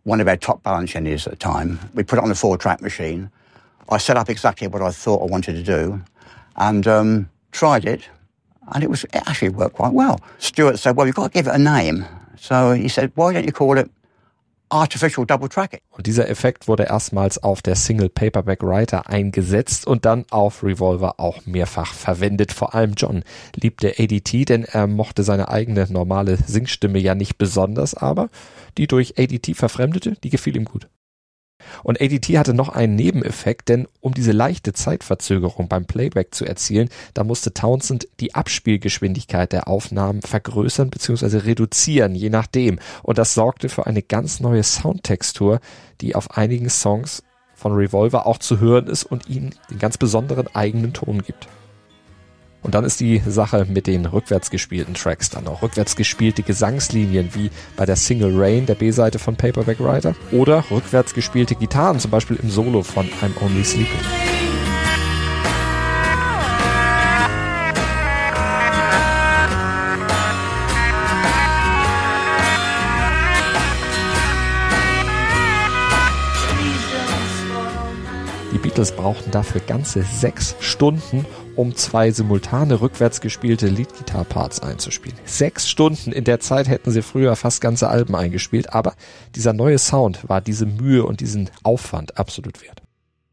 one 0.04 0.20
of 0.20 0.28
our 0.28 0.36
top 0.36 0.62
balance 0.62 0.96
engineers 0.96 1.26
at 1.26 1.32
the 1.32 1.36
time. 1.36 1.78
We 1.94 2.02
put 2.02 2.18
it 2.18 2.22
on 2.22 2.28
the 2.28 2.34
four-track 2.34 2.80
machine. 2.80 3.30
I 3.88 3.98
set 3.98 4.16
up 4.16 4.30
exactly 4.30 4.68
what 4.68 4.80
I 4.80 4.90
thought 4.90 5.22
I 5.22 5.26
wanted 5.30 5.52
to 5.54 5.62
do, 5.62 6.02
and 6.56 6.86
um, 6.86 7.30
tried 7.50 7.84
it, 7.84 8.08
and 8.72 8.82
it 8.82 8.88
was 8.88 9.04
it 9.04 9.22
actually 9.26 9.50
worked 9.50 9.76
quite 9.76 9.92
well. 9.92 10.20
Stuart 10.38 10.78
said, 10.78 10.96
"Well, 10.96 11.06
you've 11.06 11.16
got 11.16 11.24
to 11.24 11.30
give 11.30 11.46
it 11.46 11.54
a 11.54 11.58
name." 11.58 12.06
So 12.38 12.72
he 12.72 12.88
said, 12.88 13.12
"Why 13.16 13.34
don't 13.34 13.44
you 13.44 13.52
call 13.52 13.76
it 13.76 13.90
Artificial 14.72 15.26
Double 15.26 15.50
Tracking. 15.50 15.80
Und 15.90 16.06
dieser 16.06 16.28
Effekt 16.30 16.66
wurde 16.66 16.84
erstmals 16.84 17.42
auf 17.42 17.60
der 17.60 17.76
Single 17.76 18.08
Paperback 18.08 18.62
Writer 18.62 19.08
eingesetzt 19.08 19.86
und 19.86 20.06
dann 20.06 20.24
auf 20.30 20.64
Revolver 20.64 21.20
auch 21.20 21.44
mehrfach 21.44 21.92
verwendet. 21.92 22.52
Vor 22.52 22.74
allem 22.74 22.94
John 22.96 23.22
liebte 23.54 23.94
ADT, 23.98 24.48
denn 24.48 24.64
er 24.64 24.86
mochte 24.86 25.24
seine 25.24 25.48
eigene 25.48 25.86
normale 25.90 26.38
Singstimme 26.38 26.98
ja 26.98 27.14
nicht 27.14 27.36
besonders, 27.36 27.94
aber 27.94 28.30
die 28.78 28.86
durch 28.86 29.18
ADT 29.18 29.54
verfremdete, 29.54 30.16
die 30.24 30.30
gefiel 30.30 30.56
ihm 30.56 30.64
gut. 30.64 30.88
Und 31.83 32.00
ADT 32.00 32.38
hatte 32.38 32.54
noch 32.54 32.69
einen 32.69 32.97
Nebeneffekt, 32.97 33.69
denn 33.69 33.87
um 34.00 34.14
diese 34.14 34.33
leichte 34.33 34.73
Zeitverzögerung 34.73 35.69
beim 35.69 35.87
Playback 35.87 36.35
zu 36.35 36.45
erzielen, 36.45 36.88
da 37.14 37.25
musste 37.25 37.52
Townsend 37.52 38.09
die 38.21 38.35
Abspielgeschwindigkeit 38.35 39.52
der 39.52 39.69
Aufnahmen 39.69 40.23
vergrößern 40.23 40.90
bzw. 40.90 41.38
reduzieren, 41.38 42.14
je 42.14 42.31
nachdem. 42.31 42.78
Und 43.02 43.19
das 43.19 43.35
sorgte 43.35 43.69
für 43.69 43.87
eine 43.87 44.02
ganz 44.02 44.40
neue 44.40 44.62
Soundtextur, 44.62 45.61
die 46.00 46.14
auf 46.14 46.37
einigen 46.37 46.71
Songs 46.71 47.23
von 47.54 47.73
Revolver 47.73 48.26
auch 48.26 48.38
zu 48.38 48.59
hören 48.59 48.88
ist 48.88 49.04
und 49.04 49.28
ihnen 49.28 49.54
den 49.71 49.78
ganz 49.78 49.97
besonderen 49.97 50.49
eigenen 50.54 50.92
Ton 50.92 51.23
gibt. 51.23 51.49
Und 52.62 52.76
dann 52.76 52.85
ist 52.85 53.00
die 53.00 53.21
Sache 53.26 53.66
mit 53.69 53.88
den 53.88 54.07
rückwärts 54.07 54.49
gespielten 54.50 54.95
Tracks 54.95 55.31
dann 55.31 55.49
auch. 55.49 55.62
Rückwärts 55.62 55.97
gespielte 55.97 56.42
Gesangslinien 56.42 57.31
wie 57.35 57.50
bei 57.76 57.87
der 57.87 57.97
Single 57.97 58.33
Rain, 58.40 58.66
der 58.66 58.76
B-Seite 58.76 59.19
von 59.19 59.35
Paperback 59.35 59.81
Writer. 59.81 60.14
Oder 60.31 60.64
rückwärts 60.71 61.12
gespielte 61.12 61.57
Gitarren, 61.57 61.99
zum 61.99 62.12
Beispiel 62.12 62.38
im 62.40 62.50
Solo 62.50 62.83
von 62.83 63.07
I'm 63.21 63.33
Only 63.45 63.64
Sleeping. 63.64 63.88
Die 78.52 78.59
Beatles 78.59 78.92
brauchten 78.92 79.31
dafür 79.31 79.62
ganze 79.66 80.02
sechs 80.02 80.54
Stunden, 80.61 81.25
um 81.56 81.75
zwei 81.76 82.11
simultane 82.11 82.80
rückwärts 82.80 83.21
gespielte 83.21 83.66
Lead-Guitar-Parts 83.68 84.61
einzuspielen. 84.61 85.18
Sechs 85.25 85.68
Stunden, 85.68 86.12
in 86.12 86.25
der 86.25 86.40
Zeit 86.40 86.68
hätten 86.68 86.90
sie 86.90 87.02
früher 87.02 87.37
fast 87.37 87.61
ganze 87.61 87.88
Alben 87.88 88.14
eingespielt, 88.14 88.73
aber 88.73 88.94
dieser 89.35 89.52
neue 89.52 89.78
Sound 89.78 90.28
war 90.28 90.40
diese 90.40 90.66
Mühe 90.66 91.04
und 91.04 91.21
diesen 91.21 91.50
Aufwand 91.62 92.18
absolut 92.18 92.62
wert. 92.62 92.82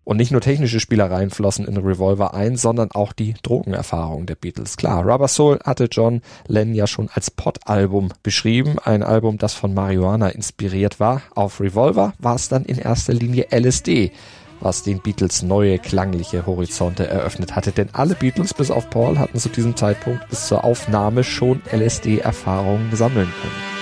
Und 0.10 0.18
nicht 0.18 0.32
nur 0.32 0.42
technische 0.42 0.80
Spielereien 0.80 1.30
flossen 1.30 1.68
in 1.68 1.78
Revolver 1.78 2.34
ein, 2.34 2.56
sondern 2.56 2.90
auch 2.90 3.14
die 3.14 3.36
Drogenerfahrung 3.44 4.26
der 4.26 4.34
Beatles. 4.34 4.76
Klar, 4.76 5.06
Rubber 5.06 5.28
Soul 5.28 5.60
hatte 5.64 5.88
John 5.92 6.24
Lennon 6.48 6.74
ja 6.74 6.88
schon 6.88 7.10
als 7.14 7.30
Pot-Album 7.30 8.10
beschrieben, 8.24 8.78
ein 8.84 9.04
Album, 9.04 9.38
das 9.38 9.54
von 9.54 9.76
Marihuana 9.76 10.30
inspiriert 10.30 11.00
war. 11.00 11.22
Auf 11.36 11.62
Revolver 11.62 12.14
war 12.18 12.34
es 12.34 12.50
dann 12.50 12.66
in 12.66 12.80
erster 12.80 13.14
Linie 13.14 13.50
LSD, 13.52 14.12
was 14.62 14.84
den 14.84 15.00
Beatles 15.00 15.42
neue 15.42 15.80
klangliche 15.80 16.46
Horizonte 16.46 17.08
eröffnet 17.08 17.56
hatte. 17.56 17.72
Denn 17.72 17.90
alle 17.94 18.16
Beatles 18.16 18.54
bis 18.54 18.72
auf 18.72 18.90
Paul 18.90 19.18
hatten 19.18 19.40
zu 19.40 19.50
diesem 19.50 19.76
Zeitpunkt 19.76 20.28
bis 20.30 20.48
zur 20.48 20.64
Aufnahme 20.64 21.24
schon 21.24 21.62
LSD-Erfahrungen 21.72 22.96
sammeln 22.96 23.32
können. 23.42 23.80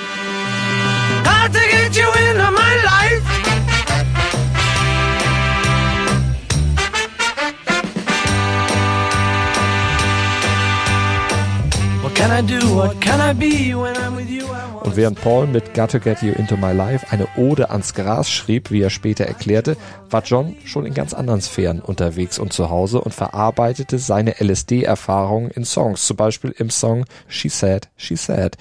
What 12.03 12.15
can 12.15 12.31
I 12.31 12.41
do? 12.41 12.75
What 12.75 12.99
can 12.99 13.19
I 13.19 13.33
be 13.33 13.73
when 13.75 13.95
I'm 13.95 14.15
with 14.15 14.29
you? 14.29 14.56
Und 14.87 14.95
während 14.95 15.19
Paul 15.19 15.47
mit 15.47 15.73
Got 15.73 15.91
to 15.91 15.99
Get 15.99 16.21
You 16.21 16.31
Into 16.31 16.55
My 16.55 16.71
Life 16.71 17.07
eine 17.11 17.27
Ode 17.35 17.71
ans 17.71 17.93
Gras 17.93 18.29
schrieb, 18.29 18.71
wie 18.71 18.81
er 18.81 18.89
später 18.89 19.25
erklärte, 19.25 19.75
war 20.09 20.23
John 20.23 20.55
schon 20.63 20.85
in 20.85 20.93
ganz 20.93 21.13
anderen 21.13 21.41
Sphären 21.41 21.81
unterwegs 21.81 22.39
und 22.39 22.53
zu 22.53 22.69
Hause 22.69 23.01
und 23.01 23.13
verarbeitete 23.13 23.99
seine 23.99 24.35
LSD-Erfahrungen 24.39 25.51
in 25.51 25.65
Songs, 25.65 26.07
zum 26.07 26.15
Beispiel 26.15 26.55
im 26.57 26.69
Song 26.69 27.03
She 27.27 27.49
Said, 27.49 27.89
She 27.97 28.15
Said. 28.15 28.55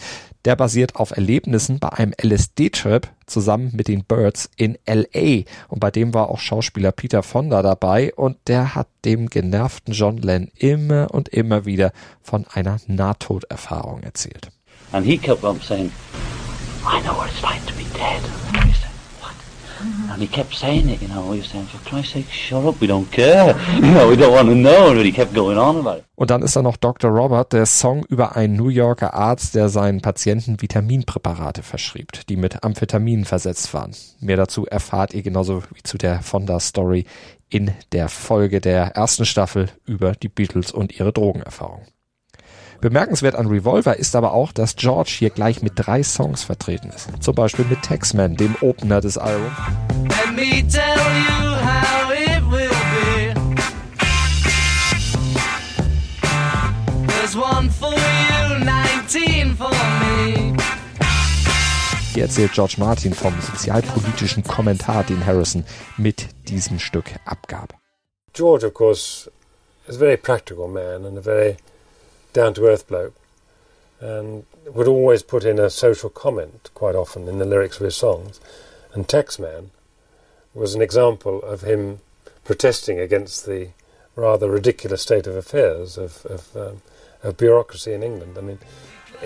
Der 0.44 0.56
basiert 0.56 0.96
auf 0.96 1.12
Erlebnissen 1.12 1.78
bei 1.78 1.90
einem 1.90 2.12
LSD-Trip 2.20 3.06
zusammen 3.26 3.70
mit 3.72 3.86
den 3.86 4.02
Birds 4.02 4.50
in 4.56 4.78
LA. 4.84 5.44
Und 5.68 5.78
bei 5.78 5.92
dem 5.92 6.12
war 6.12 6.28
auch 6.28 6.40
Schauspieler 6.40 6.90
Peter 6.90 7.22
Fonda 7.22 7.62
dabei 7.62 8.12
und 8.14 8.36
der 8.48 8.74
hat 8.74 8.88
dem 9.04 9.30
genervten 9.30 9.94
John 9.94 10.16
Lennon 10.16 10.50
immer 10.56 11.14
und 11.14 11.28
immer 11.28 11.66
wieder 11.66 11.92
von 12.20 12.48
einer 12.52 12.78
Nahtoderfahrung 12.88 14.02
erzählt. 14.02 14.50
And 14.92 15.04
he 15.04 15.18
kept 15.18 15.44
on 15.44 15.60
saying, 15.60 15.92
I 16.84 17.00
know 17.02 17.14
what 17.14 17.30
it's 17.30 17.42
like 17.42 17.64
to 17.66 17.74
be 17.74 17.84
dead. 17.92 18.22
And 18.54 18.64
we 18.64 18.72
said, 18.72 18.90
what? 19.20 19.34
And 20.12 20.22
he 20.22 20.28
kept 20.28 20.54
saying 20.54 20.88
it, 20.88 21.02
you 21.02 21.08
know. 21.08 21.22
We 21.30 21.38
were 21.38 21.42
saying, 21.42 21.66
for 21.66 21.78
Christ's 21.88 22.12
sake, 22.12 22.30
shut 22.30 22.64
up, 22.64 22.80
we 22.80 22.86
don't 22.86 23.10
care. 23.10 23.54
You 23.74 23.92
know, 23.92 24.08
we 24.08 24.16
don't 24.16 24.32
want 24.32 24.48
to 24.48 24.54
know. 24.54 24.94
But 24.94 25.04
he 25.04 25.12
kept 25.12 25.34
going 25.34 25.58
on 25.58 25.76
about 25.78 25.98
it. 25.98 26.04
Und 26.14 26.30
dann 26.30 26.42
ist 26.42 26.56
da 26.56 26.62
noch 26.62 26.76
Dr. 26.76 27.10
Robert, 27.10 27.52
der 27.52 27.66
Song 27.66 28.04
über 28.08 28.36
einen 28.36 28.56
New 28.56 28.68
Yorker 28.68 29.12
Arzt, 29.12 29.54
der 29.54 29.68
seinen 29.68 30.00
Patienten 30.00 30.62
Vitaminpräparate 30.62 31.62
verschrieb, 31.62 32.12
die 32.28 32.36
mit 32.36 32.64
Amphetamin 32.64 33.24
versetzt 33.24 33.74
waren. 33.74 33.90
Mehr 34.20 34.36
dazu 34.36 34.64
erfahrt 34.64 35.12
ihr 35.12 35.22
genauso 35.22 35.62
wie 35.74 35.82
zu 35.82 35.98
der 35.98 36.22
Fonda-Story 36.22 37.04
in 37.50 37.72
der 37.92 38.08
Folge 38.08 38.60
der 38.60 38.96
ersten 38.96 39.26
Staffel 39.26 39.68
über 39.84 40.12
die 40.12 40.28
Beatles 40.28 40.72
und 40.72 40.98
ihre 40.98 41.12
Drogenerfahrung. 41.12 41.86
Bemerkenswert 42.80 43.34
an 43.34 43.46
Revolver 43.46 43.96
ist 43.96 44.14
aber 44.14 44.32
auch, 44.32 44.52
dass 44.52 44.76
George 44.76 45.14
hier 45.18 45.30
gleich 45.30 45.62
mit 45.62 45.72
drei 45.76 46.02
Songs 46.02 46.44
vertreten 46.44 46.90
ist. 46.90 47.08
Zum 47.20 47.34
Beispiel 47.34 47.64
mit 47.64 47.82
Taxman, 47.82 48.36
dem 48.36 48.54
Opener 48.60 49.00
des 49.00 49.16
Albums. 49.16 49.52
Let 50.04 50.36
me 50.36 50.66
tell 50.68 50.82
you 50.82 51.56
how 51.56 52.12
it 52.12 52.42
will 52.50 52.68
be. 52.68 53.34
There's 57.06 57.34
one 57.34 57.70
for 57.70 57.92
you, 57.92 58.64
19 58.64 59.56
for 59.56 59.70
me. 59.70 60.54
Hier 62.12 62.24
erzählt 62.24 62.52
George 62.52 62.76
Martin 62.78 63.14
vom 63.14 63.34
sozialpolitischen 63.40 64.42
Kommentar, 64.42 65.04
den 65.04 65.24
Harrison 65.24 65.64
mit 65.96 66.28
diesem 66.48 66.78
Stück 66.78 67.06
abgab. 67.24 67.74
George, 68.32 68.66
of 68.66 68.74
course, 68.74 69.30
is 69.88 69.96
a 69.96 69.98
very 69.98 70.16
practical 70.16 70.68
man 70.68 71.06
and 71.06 71.18
a 71.18 71.22
very 71.22 71.56
down 72.36 72.52
to 72.54 72.66
earth 72.66 72.86
bloke, 72.86 73.14
and 73.98 74.44
would 74.66 74.86
always 74.86 75.22
put 75.22 75.42
in 75.44 75.58
a 75.58 75.70
social 75.70 76.10
comment 76.10 76.70
quite 76.74 76.94
often 76.94 77.26
in 77.28 77.38
the 77.38 77.46
lyrics 77.46 77.78
of 77.78 77.84
his 77.84 77.96
songs. 77.96 78.40
And 78.92 79.08
Taxman 79.08 79.70
was 80.54 80.74
an 80.74 80.82
example 80.82 81.42
of 81.42 81.62
him 81.62 82.00
protesting 82.44 83.00
against 83.00 83.46
the 83.46 83.70
rather 84.16 84.50
ridiculous 84.50 85.02
state 85.02 85.26
of 85.26 85.34
affairs 85.34 85.98
of, 85.98 86.26
of, 86.26 86.56
um, 86.56 86.82
of 87.22 87.36
bureaucracy 87.36 87.92
in 87.92 88.02
England. 88.02 88.36
I 88.36 88.42
mean, 88.42 88.58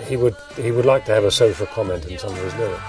he 0.07 0.15
would 0.15 0.37
he 0.55 0.71
would 0.71 0.85
like 0.85 1.03
to 1.05 1.13
have 1.13 1.25
a 1.25 1.31
social 1.31 1.67
comment 1.67 2.05
in 2.05 2.17
some 2.17 2.31
of 2.31 2.43
his 2.47 2.55
lyrics, 2.55 2.83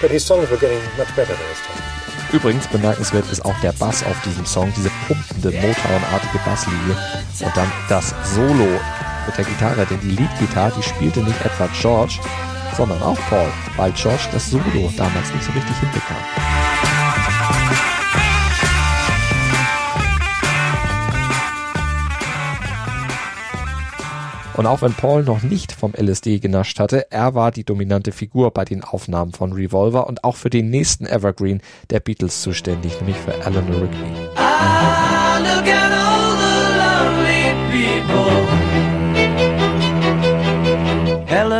but 0.00 0.10
his 0.10 0.24
songs 0.24 0.48
were 0.50 0.56
getting 0.56 0.82
much 0.96 1.14
better 1.14 1.34
this 1.34 1.60
time. 1.68 2.06
Übrigens 2.32 2.66
bemerkenswert 2.66 3.30
ist 3.30 3.44
auch 3.44 3.58
der 3.62 3.72
Bass 3.72 4.02
auf 4.02 4.20
diesem 4.24 4.44
Song, 4.46 4.72
diese 4.76 4.90
pumpende 5.06 5.50
Motown-artige 5.52 6.38
Basslinie 6.44 6.96
und 7.40 7.56
dann 7.56 7.72
das 7.88 8.12
Solo 8.34 8.80
mit 9.26 9.36
der 9.36 9.44
Gitarre, 9.44 9.86
denn 9.86 10.00
die 10.00 10.10
Leadgitarre, 10.10 10.72
die 10.76 10.82
spielte 10.82 11.20
nicht 11.20 11.40
etwa 11.44 11.68
George, 11.80 12.20
sondern 12.76 13.02
auch 13.02 13.18
Paul, 13.28 13.48
weil 13.76 13.92
George 13.92 14.28
das 14.32 14.50
Solo 14.50 14.92
damals 14.96 15.32
nicht 15.32 15.44
so 15.44 15.52
richtig 15.52 15.76
hinbekam. 15.78 16.16
Und 24.56 24.66
auch 24.66 24.80
wenn 24.80 24.94
Paul 24.94 25.22
noch 25.22 25.42
nicht 25.42 25.72
vom 25.72 25.92
LSD 25.92 26.38
genascht 26.38 26.80
hatte, 26.80 27.10
er 27.10 27.34
war 27.34 27.50
die 27.50 27.64
dominante 27.64 28.10
Figur 28.10 28.50
bei 28.52 28.64
den 28.64 28.82
Aufnahmen 28.82 29.32
von 29.32 29.52
Revolver 29.52 30.06
und 30.06 30.24
auch 30.24 30.36
für 30.36 30.48
den 30.48 30.70
nächsten 30.70 31.04
Evergreen 31.04 31.60
der 31.90 32.00
Beatles 32.00 32.40
zuständig, 32.40 32.98
nämlich 33.00 33.18
für 33.18 33.34
Eleanor 33.34 33.82
Rigby. 33.82 34.28
Ah, 34.36 35.25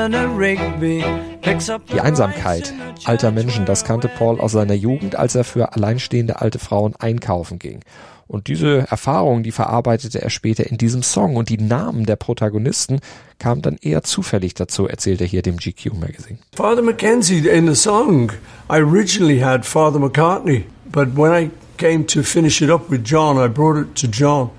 die 0.09 2.01
Einsamkeit 2.01 2.73
alter 3.05 3.31
Menschen, 3.31 3.67
das 3.67 3.85
kannte 3.85 4.09
Paul 4.09 4.41
aus 4.41 4.53
seiner 4.53 4.75
Jugend, 4.75 5.17
als 5.17 5.35
er 5.35 5.45
für 5.45 5.75
alleinstehende 5.75 6.41
alte 6.41 6.59
Frauen 6.59 6.95
einkaufen 6.97 7.59
ging. 7.59 7.81
Und 8.29 8.49
diese 8.49 8.87
Erfahrungen, 8.91 9.45
die 9.45 9.53
verarbeitete 9.53 10.21
er 10.21 10.31
später 10.31 10.67
in 10.67 10.79
diesem 10.79 11.03
Song 11.03 11.37
und 11.37 11.49
die 11.49 11.59
Namen 11.59 12.07
der 12.07 12.17
Protagonisten 12.17 12.99
kamen 13.39 13.63
dann 13.63 13.77
eher 13.81 14.03
zufällig 14.03 14.55
dazu, 14.55 14.89
erzählt 14.89 15.21
er 15.21 15.27
hier 15.27 15.43
dem 15.43 15.59
GQ 15.59 15.95
Magazine. 15.95 16.39
Father 16.57 16.83
Mackenzie 16.83 17.49
in 17.49 17.69
the 17.69 17.75
song, 17.75 18.33
I 18.69 18.79
originally 18.79 19.41
had 19.41 19.65
Father 19.65 20.01
McCartney, 20.01 20.65
but 20.91 21.17
when 21.17 21.33
I 21.33 21.51
came 21.77 22.05
to 22.07 22.23
finish 22.23 22.61
it 22.63 22.71
up 22.71 22.91
with 22.91 23.05
John, 23.05 23.39
I 23.39 23.49
brought 23.49 23.79
it 23.81 23.95
to 24.01 24.09
John 24.09 24.51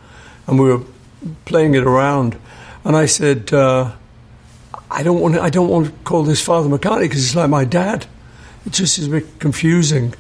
and 0.46 0.60
we 0.60 0.70
were 0.70 0.84
playing 1.44 1.74
it 1.74 1.84
around 1.84 2.38
and 2.86 2.96
I 2.96 3.06
said, 3.06 3.52
uh, 3.52 3.92
I 4.90 5.04
don't 5.04 5.20
want 5.20 5.36
to, 5.36 5.42
I 5.42 5.50
don't 5.50 5.70
want 5.70 5.88
to 5.88 5.92
call 6.04 6.24
this 6.24 6.42
Father 6.42 6.70
McCartney 6.70 7.04
because 7.04 7.24
it's 7.26 7.36
like 7.36 7.50
my 7.50 7.66
dad. 7.66 8.06
It 8.66 8.74
just 8.74 8.98
is 8.98 9.08
a 9.08 9.12
bit 9.12 9.40
confusing. 9.40 10.14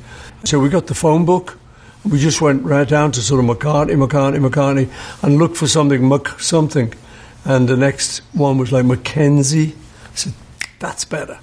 So 0.43 0.59
we 0.59 0.69
got 0.69 0.88
the 0.88 0.95
phone 0.95 1.25
book 1.25 1.57
And 2.03 2.13
we 2.13 2.19
just 2.19 2.41
went 2.41 2.63
right 2.63 2.88
down 2.88 3.12
to 3.12 3.21
sort 3.21 3.43
of 3.43 3.50
McCartney, 3.50 3.95
McCartney, 3.95 4.39
McCartney, 4.39 4.89
and 5.21 5.38
looked 5.38 5.57
for 5.57 5.67
something, 5.67 6.07
Mc 6.07 6.39
something. 6.39 6.93
And 7.43 7.67
the 7.67 7.75
next 7.75 8.21
one 8.33 8.57
was 8.57 8.71
like 8.71 8.86
Mackenzie. 8.86 9.74
I 10.13 10.15
said, 10.15 10.33
that's 10.79 11.05
better. 11.05 11.39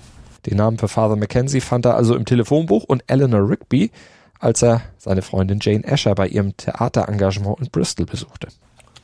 Den 0.46 0.56
Namen 0.56 0.78
für 0.78 0.88
Father 0.88 1.16
Mackenzie 1.16 1.60
fand 1.60 1.86
er 1.86 1.96
also 1.96 2.14
im 2.14 2.24
Telefonbuch 2.24 2.84
und 2.84 3.02
Eleanor 3.06 3.48
Rigby, 3.48 3.90
als 4.40 4.62
er 4.62 4.82
seine 4.98 5.22
Freundin 5.22 5.58
Jane 5.60 5.84
Asher 5.86 6.14
bei 6.14 6.28
ihrem 6.28 6.56
Theaterengagement 6.56 7.60
in 7.60 7.70
Bristol 7.70 8.06
besuchte. 8.06 8.48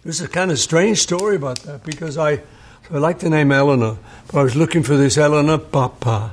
There's 0.02 0.22
a 0.22 0.28
kind 0.28 0.50
of 0.50 0.58
strange 0.58 0.96
story 0.96 1.36
about 1.36 1.62
that 1.66 1.82
because 1.84 2.18
I, 2.18 2.40
I 2.92 2.99
like 2.99 3.20
the 3.20 3.30
name 3.30 3.52
Eleanor, 3.52 3.99
but 4.26 4.40
I 4.40 4.42
was 4.42 4.56
looking 4.56 4.82
for 4.82 4.97
this 4.97 5.16
Eleanor 5.16 5.59
Papa 5.59 6.32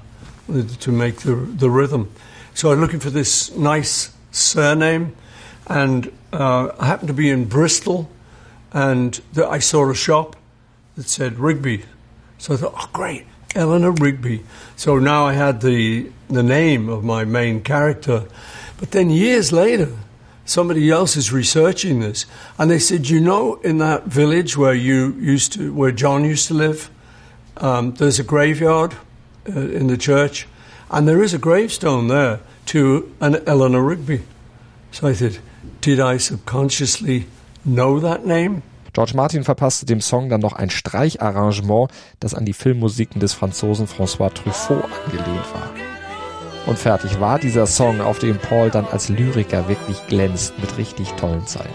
to 0.80 0.92
make 0.92 1.18
the, 1.18 1.36
the 1.36 1.70
rhythm. 1.70 2.12
So 2.56 2.70
I 2.70 2.72
was 2.72 2.80
looking 2.80 3.00
for 3.00 3.12
this 3.12 3.56
nice 3.56 4.12
surname. 4.32 5.16
And 5.68 6.12
uh, 6.34 6.70
I 6.80 6.88
happened 6.88 7.10
to 7.10 7.14
be 7.14 7.30
in 7.30 7.46
Bristol, 7.46 8.10
and 8.74 9.20
the, 9.34 9.48
I 9.48 9.60
saw 9.60 9.90
a 9.90 9.94
shop 9.96 10.36
that 10.96 11.08
said 11.08 11.38
Rigby. 11.38 11.84
So 12.38 12.54
I 12.54 12.58
thought, 12.58 12.74
oh, 12.76 12.90
great, 12.94 13.26
Eleanor 13.54 13.92
Rigby. 13.92 14.44
So 14.78 14.98
now 14.98 15.26
I 15.26 15.34
had 15.34 15.62
the 15.62 16.10
the 16.30 16.44
name 16.44 16.90
of 16.90 17.04
my 17.04 17.24
main 17.24 17.62
character. 17.62 18.26
But 18.80 18.92
then 18.92 19.10
years 19.10 19.52
later, 19.52 19.92
somebody 20.48 20.90
else 20.90 21.16
is 21.16 21.32
researching 21.32 22.00
this, 22.00 22.26
and 22.58 22.72
they 22.72 22.80
said, 22.80 23.10
you 23.10 23.20
know, 23.20 23.56
in 23.64 23.78
that 23.78 24.06
village 24.06 24.58
where 24.58 24.74
you 24.74 25.14
used 25.20 25.54
to, 25.54 25.74
where 25.74 25.92
John 25.92 26.24
used 26.24 26.48
to 26.48 26.54
live, 26.54 26.90
um, 27.58 27.94
there's 27.94 28.20
a 28.20 28.24
graveyard 28.24 28.96
uh, 29.48 29.60
in 29.60 29.88
the 29.88 29.98
church, 29.98 30.48
and 30.90 31.08
there 31.08 31.22
is 31.22 31.34
a 31.34 31.38
gravestone 31.38 32.08
there 32.08 32.40
to 32.68 33.14
an 33.20 33.36
Eleanor 33.46 33.84
Rigby. 33.84 34.22
So 34.92 35.08
I 35.08 35.14
said, 35.14 35.40
did 35.82 36.00
I 36.00 36.18
subconsciously 36.18 37.26
know 37.64 38.00
that 38.00 38.26
name? 38.26 38.64
George 38.94 39.14
Martin 39.14 39.44
verpasste 39.44 39.86
dem 39.86 40.02
Song 40.02 40.30
dann 40.30 40.42
noch 40.42 40.54
ein 40.54 40.72
Streicharrangement, 40.72 41.92
das 42.20 42.34
an 42.34 42.46
die 42.46 42.54
Filmmusiken 42.54 43.20
des 43.20 43.34
Franzosen 43.34 43.88
François 43.88 44.34
Truffaut 44.34 44.86
angelehnt 45.06 45.46
war. 45.54 45.97
Und 46.68 46.78
fertig 46.78 47.22
war 47.22 47.40
dieser 47.40 47.66
Song, 47.66 48.02
auf 48.02 48.20
dem 48.20 48.38
Paul 48.38 48.70
dann 48.70 48.86
als 48.86 49.08
Lyriker 49.08 49.70
wirklich 49.70 50.06
glänzt 50.08 50.60
mit 50.60 50.78
richtig 50.78 51.10
tollen 51.14 51.48
Zeilen. 51.48 51.72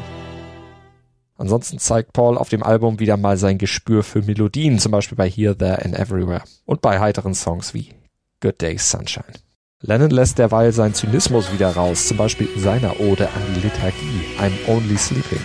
Ansonsten 1.39 1.79
zeigt 1.79 2.13
Paul 2.13 2.37
auf 2.37 2.51
dem 2.51 2.63
Album 2.63 3.01
wieder 3.01 3.17
mal 3.17 3.39
sein 3.39 3.57
Gespür 3.57 4.03
für 4.03 4.21
Melodien, 4.21 4.79
zum 4.79 4.93
Beispiel 4.93 5.17
bei 5.17 5.29
Here, 5.29 5.57
There 5.57 5.83
and 5.83 5.99
Everywhere 5.99 6.43
und 6.67 6.83
bei 6.83 7.01
heiteren 7.01 7.35
Songs 7.35 7.73
wie 7.73 7.95
Good 8.41 8.61
Day 8.61 8.77
Sunshine. 8.77 9.33
Lennon 9.81 10.11
lässt 10.11 10.39
derweil 10.39 10.73
seinen 10.73 10.95
Zynismus 10.95 11.53
wieder 11.53 11.71
raus, 11.75 12.07
zum 12.07 12.19
Beispiel 12.19 12.49
in 12.55 12.61
seiner 12.61 13.01
Ode 13.01 13.27
an 13.29 13.43
die 13.57 13.61
Liturgie, 13.61 14.37
I'm 14.39 14.53
Only 14.69 14.97
Sleeping. 14.97 15.41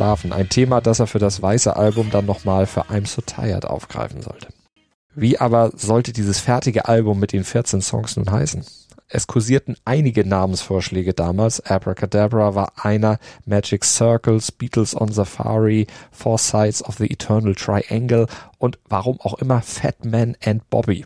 Schlafen, 0.00 0.32
ein 0.32 0.48
Thema, 0.48 0.80
das 0.80 0.98
er 0.98 1.06
für 1.06 1.18
das 1.18 1.42
weiße 1.42 1.76
Album 1.76 2.08
dann 2.10 2.24
nochmal 2.24 2.64
für 2.64 2.86
I'm 2.86 3.06
So 3.06 3.20
Tired 3.20 3.66
aufgreifen 3.66 4.22
sollte. 4.22 4.48
Wie 5.14 5.38
aber 5.38 5.72
sollte 5.76 6.14
dieses 6.14 6.38
fertige 6.38 6.88
Album 6.88 7.20
mit 7.20 7.34
den 7.34 7.44
14 7.44 7.82
Songs 7.82 8.16
nun 8.16 8.30
heißen? 8.30 8.64
Es 9.08 9.26
kursierten 9.26 9.76
einige 9.84 10.26
Namensvorschläge 10.26 11.12
damals. 11.12 11.60
Abracadabra 11.60 12.54
war 12.54 12.72
einer, 12.82 13.18
Magic 13.44 13.84
Circles, 13.84 14.50
Beatles 14.52 14.98
on 14.98 15.12
Safari, 15.12 15.86
Four 16.10 16.38
Sides 16.38 16.82
of 16.82 16.96
the 16.96 17.10
Eternal 17.10 17.54
Triangle 17.54 18.26
und 18.56 18.78
warum 18.88 19.20
auch 19.20 19.34
immer 19.34 19.60
Fat 19.60 20.06
Man 20.06 20.34
and 20.42 20.70
Bobby. 20.70 21.04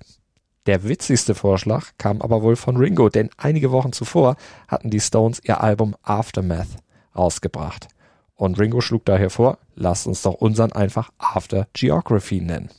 Der 0.67 0.85
witzigste 0.85 1.35
Vorschlag 1.35 1.87
kam 1.99 2.23
aber 2.23 2.43
wohl 2.43 2.55
von 2.55 2.77
Ringo, 2.77 3.09
denn 3.09 3.31
einige 3.39 3.73
Wochen 3.73 3.93
zuvor 3.93 4.37
hatten 4.69 4.91
die 4.91 5.01
Stones 5.01 5.41
ihr 5.43 5.61
Album 5.61 5.97
Aftermath 6.05 6.69
rausgebracht. 7.17 7.89
Und 8.37 8.59
Ringo 8.59 8.81
schlug 8.81 9.05
daher 9.05 9.31
vor, 9.31 9.59
lasst 9.75 10.07
uns 10.07 10.23
doch 10.23 10.35
unseren 10.35 10.73
einfach 10.73 11.11
After 11.19 11.69
Geography 11.73 12.41
nennen. 12.41 12.71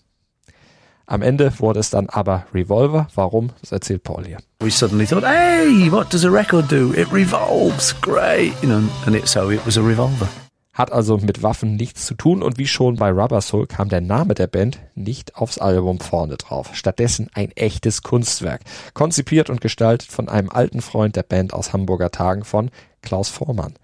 Am 1.08 1.22
Ende 1.22 1.54
wurde 1.60 1.80
es 1.80 1.92
dann 1.92 2.10
aber 2.10 2.48
Revolver. 2.54 3.08
Warum? 3.14 3.52
Das 3.62 3.72
erzählt 3.72 4.04
Paul 4.04 4.26
hier. 4.26 4.38
We 4.60 4.72
suddenly 4.72 5.06
thought, 5.06 5.24
hey, 5.24 5.92
what 5.92 6.12
does 6.12 6.26
a 6.26 6.30
record 6.30 6.72
do? 6.72 6.94
It 6.94 7.12
revolves, 7.14 7.94
great, 8.02 8.54
you 8.64 8.68
know, 8.68 8.82
and 9.06 9.16
it, 9.16 9.28
so 9.28 9.52
it 9.52 9.64
was 9.66 9.78
a 9.78 9.82
revolver. 9.82 10.28
Hat 10.74 10.92
also 10.92 11.18
mit 11.18 11.44
Waffen 11.44 11.76
nichts 11.76 12.06
zu 12.06 12.16
tun 12.16 12.42
und 12.44 12.58
wie 12.58 12.68
schon 12.68 12.98
bei 12.98 13.10
Rubber 13.10 13.40
Soul 13.40 13.68
kam 13.68 13.88
der 13.88 14.02
Name 14.02 14.34
der 14.34 14.48
Band 14.48 14.80
nicht 14.96 15.38
aufs 15.38 15.58
Album 15.58 16.00
vorne 16.00 16.36
drauf. 16.38 16.72
Stattdessen 16.74 17.30
ein 17.34 17.52
echtes 17.52 18.02
Kunstwerk. 18.02 18.62
Konzipiert 18.94 19.50
und 19.50 19.62
gestaltet 19.62 20.12
von 20.12 20.28
einem 20.28 20.50
alten 20.50 20.82
Freund 20.82 21.16
der 21.16 21.24
Band 21.24 21.54
aus 21.54 21.72
Hamburger 21.72 22.12
Tagen 22.12 22.44
von 22.44 22.72
Klaus 23.02 23.30
Vormann. 23.30 23.76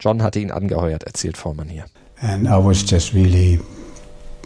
John 0.00 0.22
hatte 0.22 0.38
ihn 0.38 0.52
angeheuert, 0.52 1.02
erzählt 1.04 1.36
Vormann 1.36 1.68
hier. 1.68 1.84
And 2.20 2.46
I 2.46 2.56
was 2.56 2.84
just 2.88 3.14
really 3.14 3.60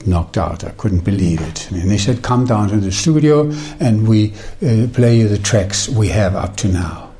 knocked 0.07 0.38
out. 0.38 0.65
I 0.65 0.71
couldn't 0.77 1.05
believe 1.05 1.41
it. 1.43 1.71
And 1.71 1.91
they 1.91 1.99
said, 1.99 2.23
come 2.23 2.47
down 2.47 2.69
to 2.69 2.81
the 2.81 2.91
studio 2.91 3.51
and 3.79 4.09
we 4.09 4.33
uh, 4.62 4.88
play 4.93 5.19
you 5.19 5.29
the 5.29 5.38
tracks 5.38 5.88
we 5.88 6.09
have 6.09 6.35
up 6.35 6.57
to 6.57 6.69
now. 6.69 7.11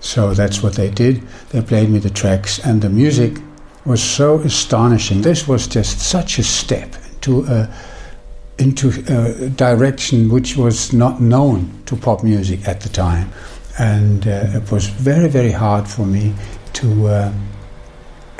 So 0.00 0.34
that's 0.34 0.62
what 0.62 0.74
they 0.74 0.90
did. 0.90 1.22
They 1.50 1.62
played 1.62 1.90
me 1.90 1.98
the 1.98 2.10
tracks 2.10 2.58
and 2.58 2.80
the 2.80 2.88
music 2.88 3.38
was 3.84 4.02
so 4.02 4.38
astonishing. 4.40 5.22
This 5.22 5.46
was 5.46 5.66
just 5.66 6.00
such 6.00 6.38
a 6.38 6.42
step 6.42 6.96
into 7.14 7.44
a, 7.46 7.68
into 8.58 8.88
a 9.08 9.50
direction 9.50 10.30
which 10.30 10.56
was 10.56 10.92
not 10.92 11.20
known 11.20 11.70
to 11.86 11.96
pop 11.96 12.22
music 12.22 12.66
at 12.66 12.80
the 12.80 12.88
time. 12.88 13.30
And 13.78 14.26
uh, 14.26 14.58
it 14.58 14.70
was 14.70 14.86
very, 14.86 15.28
very 15.28 15.52
hard 15.52 15.86
for 15.86 16.06
me 16.06 16.32
to... 16.74 17.08
Uh, 17.08 17.32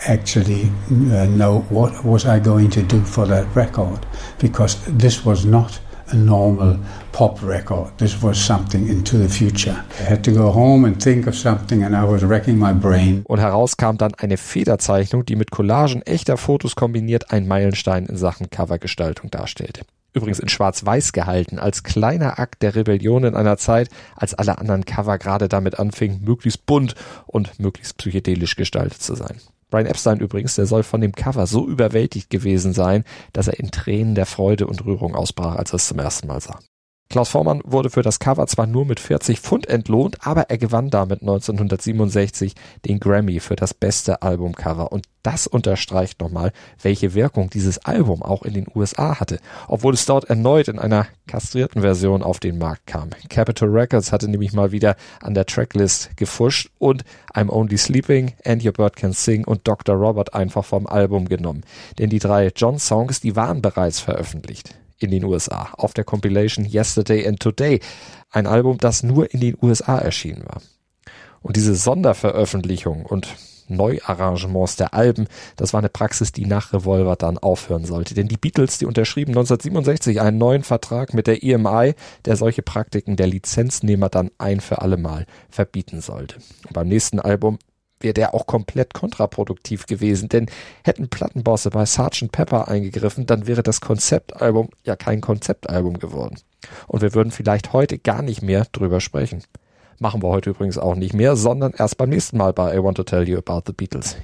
actually 0.07 0.71
uh, 1.12 1.27
know 1.27 1.64
what 1.71 2.05
was 2.05 2.27
I 2.27 2.38
going 2.38 2.71
to 2.71 2.83
do 2.83 3.01
for 3.05 3.27
that 3.27 3.47
record 3.55 4.07
because 4.38 4.79
this 4.87 5.25
was 5.25 5.45
not 5.45 5.81
a 6.09 6.17
normal 6.17 6.79
pop 7.12 7.43
record. 7.43 7.97
This 7.99 8.23
was 8.23 8.38
something 8.38 8.88
into 8.88 9.19
the 9.19 9.29
future. 9.29 9.85
I 10.01 10.11
had 10.11 10.23
to 10.25 10.33
go 10.33 10.51
home 10.51 10.85
and 10.85 11.03
think 11.03 11.27
of 11.27 11.35
something 11.35 11.83
and 11.83 11.95
I 11.95 12.05
was 12.05 12.23
wrecking 12.23 12.59
my 12.59 12.73
brain. 12.73 13.23
Und 13.27 13.40
heraus 13.40 13.77
kam 13.77 13.97
dann 13.99 14.14
eine 14.14 14.37
Federzeichnung, 14.37 15.25
die 15.25 15.37
mit 15.37 15.51
Collagen 15.51 16.03
echter 16.03 16.37
Fotos 16.37 16.77
kombiniert 16.77 17.31
ein 17.31 17.47
Meilenstein 17.47 18.07
in 18.07 18.17
Sachen 18.17 18.51
Covergestaltung 18.51 19.31
darstellte. 19.31 19.83
Übrigens 20.12 20.38
in 20.38 20.49
schwarz-weiß 20.49 21.12
gehalten, 21.12 21.59
als 21.59 21.83
kleiner 21.83 22.38
Akt 22.38 22.62
der 22.62 22.77
Rebellion 22.77 23.25
in 23.25 23.35
einer 23.35 23.57
Zeit, 23.57 23.88
als 24.14 24.33
alle 24.33 24.59
anderen 24.59 24.85
Cover 24.85 25.19
gerade 25.19 25.49
damit 25.49 25.81
anfingen, 25.81 26.23
möglichst 26.23 26.67
bunt 26.67 26.95
und 27.27 27.59
möglichst 27.59 27.99
psychedelisch 27.99 28.55
gestaltet 28.55 29.03
zu 29.03 29.17
sein. 29.17 29.40
Brian 29.75 29.87
Epstein 29.87 30.21
übrigens, 30.21 30.55
der 30.55 30.67
soll 30.67 30.85
von 30.85 31.01
dem 31.01 31.11
Cover 31.11 31.49
so 31.49 31.67
überwältigt 31.67 32.31
gewesen 32.31 32.73
sein, 32.73 33.03
dass 33.33 33.49
er 33.49 33.59
in 33.59 33.73
Tränen 33.73 34.15
der 34.15 34.25
Freude 34.25 34.69
und 34.69 34.85
Rührung 34.85 35.17
ausbrach, 35.17 35.57
als 35.57 35.73
er 35.73 35.77
es 35.77 35.89
zum 35.89 35.99
ersten 35.99 36.29
Mal 36.29 36.41
sah. 36.41 36.61
Klaus 37.11 37.29
Vormann 37.29 37.61
wurde 37.64 37.90
für 37.90 38.03
das 38.03 38.19
Cover 38.19 38.47
zwar 38.47 38.67
nur 38.67 38.87
mit 38.87 38.99
40 38.99 39.38
Pfund 39.38 39.69
entlohnt, 39.69 40.27
aber 40.27 40.51
er 40.51 40.59
gewann 40.59 40.90
damit 40.90 41.21
1967 41.21 42.55
den 42.87 42.99
Grammy 42.99 43.40
für 43.40 43.57
das 43.57 43.73
beste 43.73 44.23
Albumcover. 44.23 44.90
Und 44.90 45.07
das 45.23 45.47
unterstreicht 45.47 46.21
nochmal, 46.21 46.53
welche 46.83 47.14
Wirkung 47.14 47.51
dieses 47.51 47.79
Album 47.85 48.23
auch 48.23 48.43
in 48.43 48.55
den 48.55 48.67
USA 48.75 49.21
hatte, 49.21 49.38
obwohl 49.69 49.95
es 49.95 50.07
dort 50.07 50.25
erneut 50.25 50.69
in 50.69 50.79
einer 50.79 51.07
kastrierten 51.29 51.83
Version 51.83 52.23
auf 52.23 52.40
den 52.40 52.59
Markt 52.59 52.87
kam. 52.87 53.11
Capitol 53.29 53.71
Records 53.71 54.11
hatte 54.11 54.29
nämlich 54.29 54.53
mal 54.53 54.73
wieder 54.73 54.97
an 55.23 55.35
der 55.35 55.47
Tracklist 55.47 56.17
gefuscht 56.17 56.71
und 56.79 57.05
I'm 57.33 57.49
Only 57.49 57.79
Sleeping, 57.79 58.33
And 58.45 58.64
Your 58.64 58.73
Bird 58.73 58.97
Can 58.97 59.12
Sing 59.12 59.45
und 59.45 59.69
Dr. 59.69 59.95
Robert 59.95 60.35
einfach 60.35 60.64
vom 60.64 60.87
Album 60.87 61.29
genommen. 61.29 61.62
Denn 61.99 62.11
die 62.11 62.19
drei 62.19 62.51
John-Songs, 62.55 63.21
die 63.21 63.37
waren 63.37 63.62
bereits 63.62 64.01
veröffentlicht 64.01 64.75
in 64.99 65.11
den 65.11 65.25
USA 65.25 65.71
auf 65.73 65.95
der 65.95 66.05
Compilation 66.05 66.65
Yesterday 66.65 67.27
and 67.27 67.41
Today, 67.41 67.81
ein 68.31 68.47
Album, 68.47 68.79
das 68.79 69.03
nur 69.03 69.33
in 69.33 69.41
den 69.41 69.57
USA 69.61 69.99
erschienen 69.99 70.45
war. 70.47 70.61
Und 71.43 71.57
diese 71.57 71.75
Sonderveröffentlichung 71.75 73.05
und 73.05 73.29
Neuarrangements 73.69 74.77
der 74.77 74.95
Alben, 74.95 75.27
das 75.57 75.73
war 75.73 75.79
eine 75.79 75.89
Praxis, 75.89 76.33
die 76.33 76.47
nach 76.47 76.73
Revolver 76.73 77.17
dann 77.17 77.39
aufhören 77.39 77.85
sollte. 77.85 78.15
Denn 78.15 78.29
die 78.29 78.37
Beatles, 78.37 78.79
die 78.79 78.87
unterschrieben 78.87 79.33
1967 79.33 80.21
einen 80.21 80.39
neuen 80.39 80.63
Vertrag 80.63 81.15
mit 81.15 81.27
der 81.27 81.43
EMI, 81.43 81.95
der 82.25 82.37
solche 82.37 82.63
Praktiken 82.63 83.17
der 83.17 83.27
Lizenznehmer 83.27 84.09
dann 84.09 84.31
ein 84.39 84.61
für 84.61 84.83
alle 84.83 84.97
Mal 84.97 85.27
verbieten 85.49 86.01
sollte. 86.01 86.37
Und 86.67 86.73
beim 86.73 86.89
nächsten 86.89 87.21
Album 87.21 87.59
wäre 88.05 88.14
der 88.14 88.35
auch 88.35 88.47
komplett 88.47 88.95
kontraproduktiv 88.95 89.87
gewesen, 89.87 90.29
denn 90.29 90.47
hätten 90.85 91.09
Plattenbosse 91.09 91.71
bei 91.71 91.85
Sgt. 91.85 92.31
Pepper 92.31 92.69
eingegriffen, 92.69 93.27
dann 93.27 93.47
wäre 93.47 93.62
das 93.62 93.81
Konzeptalbum 93.81 94.69
ja 94.85 94.95
kein 94.95 95.21
Konzeptalbum 95.21 95.99
geworden. 95.99 96.37
Und 96.87 97.03
wir 97.03 97.14
würden 97.14 97.33
vielleicht 97.33 97.73
heute 97.73 97.99
gar 97.99 98.23
nicht 98.23 98.43
mehr 98.43 98.67
drüber 98.71 99.01
sprechen. 99.01 99.43
Machen 99.99 100.23
wir 100.23 100.29
heute 100.29 100.51
übrigens 100.51 100.79
auch 100.79 100.95
nicht 100.95 101.14
mehr, 101.14 101.37
sondern 101.37 101.73
erst 101.77 101.97
beim 101.99 102.11
nächsten 102.11 102.37
Mal 102.37 102.53
bei 102.53 102.77
I 102.77 102.83
Want 102.83 102.97
to 102.97 103.05
Tell 103.05 103.29
You 103.29 103.38
About 103.38 103.62
the 103.67 103.73
Beatles. 103.73 104.17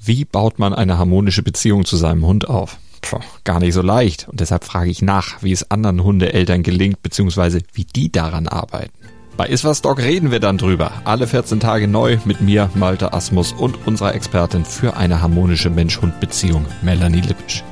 Wie 0.00 0.24
baut 0.24 0.58
man 0.58 0.74
eine 0.74 0.98
harmonische 0.98 1.42
Beziehung 1.42 1.84
zu 1.84 1.96
seinem 1.96 2.26
Hund 2.26 2.48
auf? 2.48 2.78
Puh, 3.02 3.20
gar 3.44 3.60
nicht 3.60 3.74
so 3.74 3.82
leicht. 3.82 4.28
Und 4.28 4.40
deshalb 4.40 4.64
frage 4.64 4.90
ich 4.90 5.02
nach, 5.02 5.42
wie 5.42 5.52
es 5.52 5.70
anderen 5.70 6.02
Hundeeltern 6.02 6.62
gelingt, 6.62 7.02
beziehungsweise 7.02 7.60
wie 7.72 7.84
die 7.84 8.10
daran 8.10 8.48
arbeiten. 8.48 8.92
Bei 9.36 9.48
Iswas 9.48 9.82
Dog 9.82 9.98
reden 9.98 10.30
wir 10.30 10.40
dann 10.40 10.56
drüber. 10.56 10.92
Alle 11.04 11.26
14 11.26 11.60
Tage 11.60 11.88
neu 11.88 12.16
mit 12.24 12.40
mir, 12.40 12.70
Malte 12.74 13.12
Asmus 13.12 13.52
und 13.52 13.86
unserer 13.86 14.14
Expertin 14.14 14.64
für 14.64 14.96
eine 14.96 15.20
harmonische 15.20 15.68
Mensch-Hund-Beziehung, 15.68 16.64
Melanie 16.80 17.20
Lippisch. 17.20 17.62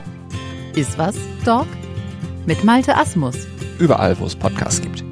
Iswas 0.75 1.17
Dog 1.45 1.67
mit 2.45 2.65
Malte 2.65 2.95
Asmus. 2.97 3.37
Überall, 3.79 4.19
wo 4.19 4.27
es 4.27 4.37
Podcasts 4.37 4.83
gibt. 4.83 5.03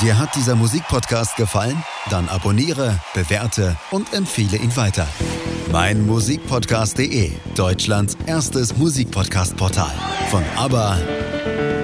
Dir 0.00 0.18
hat 0.18 0.34
dieser 0.36 0.54
Musikpodcast 0.54 1.36
gefallen? 1.36 1.82
Dann 2.10 2.28
abonniere, 2.28 2.98
bewerte 3.12 3.76
und 3.90 4.14
empfehle 4.14 4.56
ihn 4.56 4.74
weiter. 4.76 5.06
Mein 5.72 6.06
Musikpodcast.de, 6.06 7.32
Deutschlands 7.54 8.16
erstes 8.26 8.76
Musikpodcast-Portal. 8.78 9.92
Von 10.30 10.42
ABBA 10.56 10.96